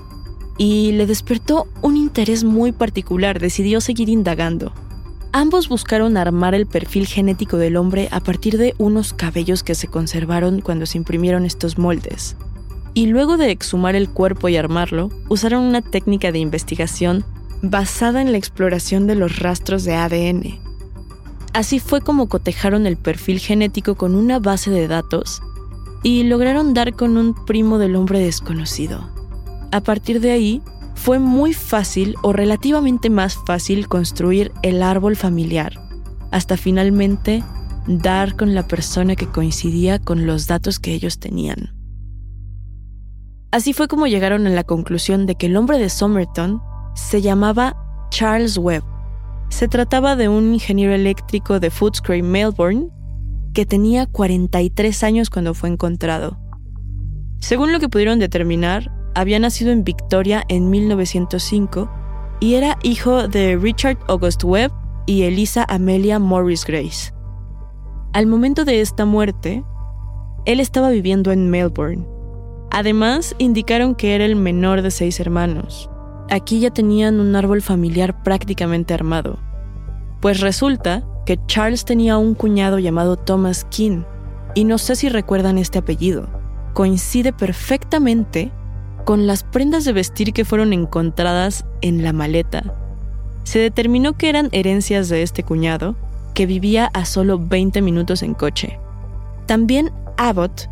y 0.57 0.91
le 0.91 1.05
despertó 1.05 1.69
un 1.81 1.95
interés 1.95 2.43
muy 2.43 2.73
particular, 2.73 3.39
decidió 3.39 3.79
seguir 3.79 4.09
indagando. 4.09 4.73
Ambos 5.31 5.69
buscaron 5.69 6.17
armar 6.17 6.53
el 6.53 6.67
perfil 6.67 7.07
genético 7.07 7.55
del 7.55 7.77
hombre 7.77 8.09
a 8.11 8.19
partir 8.19 8.57
de 8.57 8.75
unos 8.77 9.13
cabellos 9.13 9.63
que 9.63 9.75
se 9.75 9.87
conservaron 9.87 10.59
cuando 10.59 10.85
se 10.85 10.97
imprimieron 10.97 11.45
estos 11.45 11.77
moldes. 11.77 12.35
Y 12.93 13.05
luego 13.05 13.37
de 13.37 13.51
exhumar 13.51 13.95
el 13.95 14.09
cuerpo 14.09 14.49
y 14.49 14.57
armarlo, 14.57 15.11
usaron 15.29 15.63
una 15.63 15.81
técnica 15.81 16.33
de 16.33 16.39
investigación 16.39 17.23
basada 17.61 18.21
en 18.21 18.31
la 18.31 18.37
exploración 18.37 19.07
de 19.07 19.15
los 19.15 19.39
rastros 19.39 19.83
de 19.83 19.95
ADN. 19.95 20.59
Así 21.53 21.79
fue 21.79 22.01
como 22.01 22.29
cotejaron 22.29 22.85
el 22.85 22.97
perfil 22.97 23.39
genético 23.39 23.95
con 23.95 24.15
una 24.15 24.39
base 24.39 24.69
de 24.69 24.87
datos 24.87 25.41
y 26.03 26.23
lograron 26.23 26.73
dar 26.73 26.93
con 26.93 27.17
un 27.17 27.33
primo 27.45 27.79
del 27.79 27.95
hombre 27.95 28.19
desconocido. 28.19 29.09
A 29.71 29.81
partir 29.81 30.21
de 30.21 30.31
ahí, 30.31 30.61
fue 30.93 31.19
muy 31.19 31.53
fácil 31.53 32.15
o 32.23 32.33
relativamente 32.33 33.09
más 33.09 33.37
fácil 33.45 33.87
construir 33.87 34.51
el 34.63 34.81
árbol 34.81 35.15
familiar, 35.15 35.79
hasta 36.31 36.57
finalmente 36.57 37.43
dar 37.87 38.35
con 38.35 38.53
la 38.53 38.67
persona 38.67 39.15
que 39.15 39.27
coincidía 39.27 39.99
con 39.99 40.25
los 40.25 40.47
datos 40.47 40.79
que 40.79 40.93
ellos 40.93 41.19
tenían. 41.19 41.73
Así 43.51 43.73
fue 43.73 43.87
como 43.87 44.07
llegaron 44.07 44.45
a 44.45 44.49
la 44.49 44.63
conclusión 44.63 45.25
de 45.25 45.35
que 45.35 45.45
el 45.45 45.55
hombre 45.55 45.77
de 45.77 45.89
Somerton 45.89 46.61
se 46.97 47.21
llamaba 47.21 47.77
Charles 48.09 48.57
Webb. 48.57 48.83
Se 49.49 49.67
trataba 49.67 50.15
de 50.15 50.27
un 50.27 50.53
ingeniero 50.53 50.93
eléctrico 50.93 51.59
de 51.59 51.69
Footscray, 51.69 52.21
Melbourne, 52.21 52.89
que 53.53 53.65
tenía 53.65 54.07
43 54.07 55.03
años 55.03 55.29
cuando 55.29 55.53
fue 55.53 55.69
encontrado. 55.69 56.37
Según 57.39 57.71
lo 57.71 57.79
que 57.79 57.87
pudieron 57.87 58.19
determinar, 58.19 58.91
había 59.15 59.39
nacido 59.39 59.71
en 59.71 59.83
Victoria 59.83 60.43
en 60.49 60.69
1905 60.69 61.89
y 62.39 62.55
era 62.55 62.77
hijo 62.81 63.27
de 63.27 63.57
Richard 63.57 63.99
August 64.07 64.43
Webb 64.43 64.71
y 65.05 65.23
Elisa 65.23 65.65
Amelia 65.69 66.19
Morris 66.19 66.65
Grace. 66.65 67.13
Al 68.13 68.25
momento 68.25 68.65
de 68.65 68.81
esta 68.81 69.05
muerte, 69.05 69.63
él 70.45 70.59
estaba 70.59 70.89
viviendo 70.89 71.31
en 71.31 71.49
Melbourne. 71.49 72.07
Además, 72.71 73.35
indicaron 73.37 73.95
que 73.95 74.15
era 74.15 74.25
el 74.25 74.35
menor 74.35 74.81
de 74.81 74.91
seis 74.91 75.19
hermanos. 75.19 75.89
Aquí 76.29 76.59
ya 76.59 76.71
tenían 76.71 77.19
un 77.19 77.35
árbol 77.35 77.61
familiar 77.61 78.21
prácticamente 78.23 78.93
armado. 78.93 79.39
Pues 80.21 80.41
resulta 80.41 81.05
que 81.25 81.39
Charles 81.47 81.85
tenía 81.85 82.17
un 82.17 82.33
cuñado 82.33 82.79
llamado 82.79 83.17
Thomas 83.17 83.65
King, 83.65 84.03
y 84.55 84.63
no 84.63 84.77
sé 84.77 84.95
si 84.95 85.09
recuerdan 85.09 85.57
este 85.57 85.79
apellido. 85.79 86.27
Coincide 86.73 87.31
perfectamente 87.31 88.51
con 89.05 89.27
las 89.27 89.43
prendas 89.43 89.85
de 89.85 89.93
vestir 89.93 90.33
que 90.33 90.45
fueron 90.45 90.73
encontradas 90.73 91.65
en 91.81 92.03
la 92.03 92.11
maleta. 92.11 92.73
Se 93.43 93.59
determinó 93.59 94.17
que 94.17 94.29
eran 94.29 94.49
herencias 94.51 95.09
de 95.09 95.21
este 95.21 95.43
cuñado, 95.43 95.95
que 96.33 96.45
vivía 96.45 96.89
a 96.93 97.05
solo 97.05 97.39
20 97.39 97.81
minutos 97.81 98.21
en 98.21 98.33
coche. 98.33 98.79
También 99.45 99.91
Abbott 100.17 100.69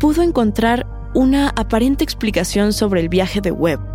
pudo 0.00 0.22
encontrar 0.22 0.86
una 1.14 1.50
aparente 1.50 2.04
explicación 2.04 2.72
sobre 2.72 3.00
el 3.00 3.08
viaje 3.08 3.40
de 3.40 3.50
Webb. 3.50 3.93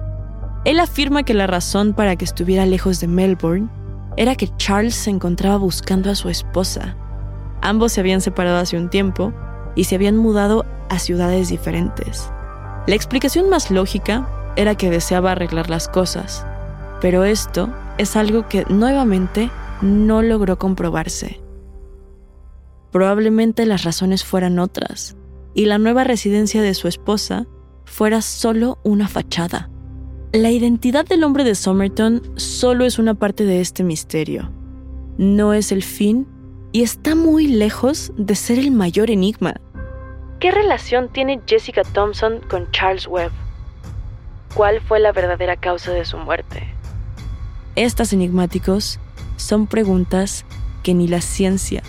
Él 0.66 0.80
afirma 0.80 1.24
que 1.24 1.34
la 1.34 1.48
razón 1.48 1.94
para 1.94 2.16
que 2.16 2.26
estuviera 2.26 2.66
lejos 2.66 3.00
de 3.00 3.08
Melbourne 3.08 3.70
era 4.18 4.36
que 4.36 4.50
Charles 4.58 4.96
se 4.96 5.10
encontraba 5.10 5.58
buscando 5.58 6.12
a 6.12 6.16
su 6.16 6.30
esposa. 6.30 6.98
Ambos 7.62 7.94
se 7.94 8.02
habían 8.02 8.22
separado 8.22 8.58
hace 8.58 8.78
un 8.78 8.90
tiempo 8.90 9.34
y 9.76 9.86
se 9.86 9.96
habían 9.96 10.18
mudado 10.18 10.66
a 10.90 11.00
ciudades 11.00 11.50
diferentes. 11.50 12.30
La 12.88 12.96
explicación 12.96 13.50
más 13.50 13.72
lógica 13.72 14.28
era 14.56 14.76
que 14.76 14.90
deseaba 14.90 15.32
arreglar 15.32 15.70
las 15.70 15.88
cosas, 15.88 16.46
pero 17.00 17.24
esto 17.24 17.70
es 17.98 18.18
algo 18.18 18.48
que 18.50 18.66
nuevamente 18.68 19.50
no 19.82 20.22
logró 20.22 20.58
comprobarse. 20.58 21.40
Probablemente 22.92 23.66
las 23.66 23.84
razones 23.84 24.26
fueran 24.26 24.60
otras, 24.60 25.16
y 25.54 25.66
la 25.66 25.78
nueva 25.78 26.04
residencia 26.04 26.62
de 26.62 26.74
su 26.74 26.88
esposa 26.88 27.46
fuera 27.86 28.22
solo 28.22 28.80
una 28.84 29.08
fachada. 29.08 29.70
La 30.32 30.52
identidad 30.52 31.08
del 31.08 31.24
hombre 31.24 31.44
de 31.44 31.56
Somerton 31.56 32.22
solo 32.36 32.86
es 32.86 33.00
una 33.00 33.16
parte 33.16 33.46
de 33.46 33.62
este 33.62 33.84
misterio. 33.84 34.52
No 35.18 35.54
es 35.54 35.72
el 35.72 35.82
fin 35.82 36.28
y 36.72 36.84
está 36.84 37.16
muy 37.16 37.48
lejos 37.48 38.12
de 38.16 38.36
ser 38.36 38.60
el 38.60 38.70
mayor 38.70 39.10
enigma. 39.10 39.56
¿Qué 40.40 40.52
relación 40.52 41.10
tiene 41.12 41.42
Jessica 41.48 41.82
Thompson 41.82 42.42
con 42.48 42.70
Charles 42.70 43.08
Webb? 43.08 43.32
¿Cuál 44.54 44.82
fue 44.82 45.00
la 45.00 45.12
verdadera 45.14 45.58
causa 45.58 45.94
de 45.94 46.06
su 46.06 46.20
muerte? 46.20 46.76
Estas 47.76 48.14
enigmáticos 48.14 49.00
son 49.36 49.66
preguntas 49.66 50.46
que 50.84 50.94
ni 50.94 51.08
la 51.08 51.22
ciencia 51.22 51.82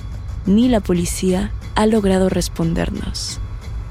ni 0.47 0.71
la 0.71 0.81
policía 0.81 1.53
ha 1.75 1.85
logrado 1.85 2.31
respondernos. 2.31 3.39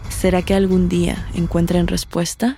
¿Será 0.09 0.41
que 0.41 0.55
algún 0.55 0.89
día 0.89 1.27
encuentren 1.35 1.85
respuesta? 1.85 2.57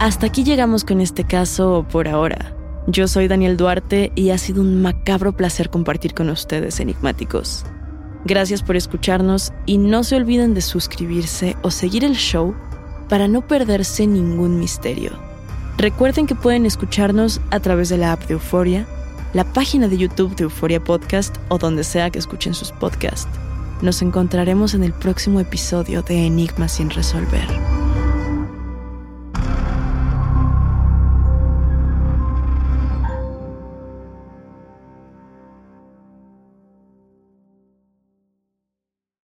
Hasta 0.00 0.28
aquí 0.28 0.44
llegamos 0.44 0.82
con 0.82 1.02
este 1.02 1.24
caso 1.24 1.84
por 1.92 2.08
ahora. 2.08 2.56
Yo 2.86 3.06
soy 3.06 3.28
Daniel 3.28 3.58
Duarte 3.58 4.12
y 4.14 4.30
ha 4.30 4.38
sido 4.38 4.62
un 4.62 4.80
macabro 4.80 5.36
placer 5.36 5.68
compartir 5.68 6.14
con 6.14 6.30
ustedes 6.30 6.80
enigmáticos. 6.80 7.66
Gracias 8.24 8.62
por 8.62 8.76
escucharnos 8.76 9.52
y 9.66 9.76
no 9.76 10.02
se 10.02 10.16
olviden 10.16 10.54
de 10.54 10.62
suscribirse 10.62 11.54
o 11.60 11.70
seguir 11.70 12.02
el 12.02 12.14
show 12.14 12.54
para 13.10 13.28
no 13.28 13.46
perderse 13.46 14.06
ningún 14.06 14.58
misterio. 14.58 15.10
Recuerden 15.76 16.26
que 16.26 16.34
pueden 16.34 16.64
escucharnos 16.64 17.42
a 17.50 17.60
través 17.60 17.90
de 17.90 17.98
la 17.98 18.12
app 18.12 18.24
de 18.24 18.32
Euforia, 18.32 18.86
la 19.34 19.44
página 19.44 19.86
de 19.86 19.98
YouTube 19.98 20.34
de 20.34 20.44
Euforia 20.44 20.82
Podcast 20.82 21.36
o 21.50 21.58
donde 21.58 21.84
sea 21.84 22.08
que 22.08 22.18
escuchen 22.18 22.54
sus 22.54 22.72
podcasts. 22.72 23.28
Nos 23.82 24.00
encontraremos 24.00 24.72
en 24.72 24.82
el 24.82 24.94
próximo 24.94 25.40
episodio 25.40 26.00
de 26.00 26.24
Enigmas 26.24 26.72
sin 26.72 26.88
resolver. 26.88 27.46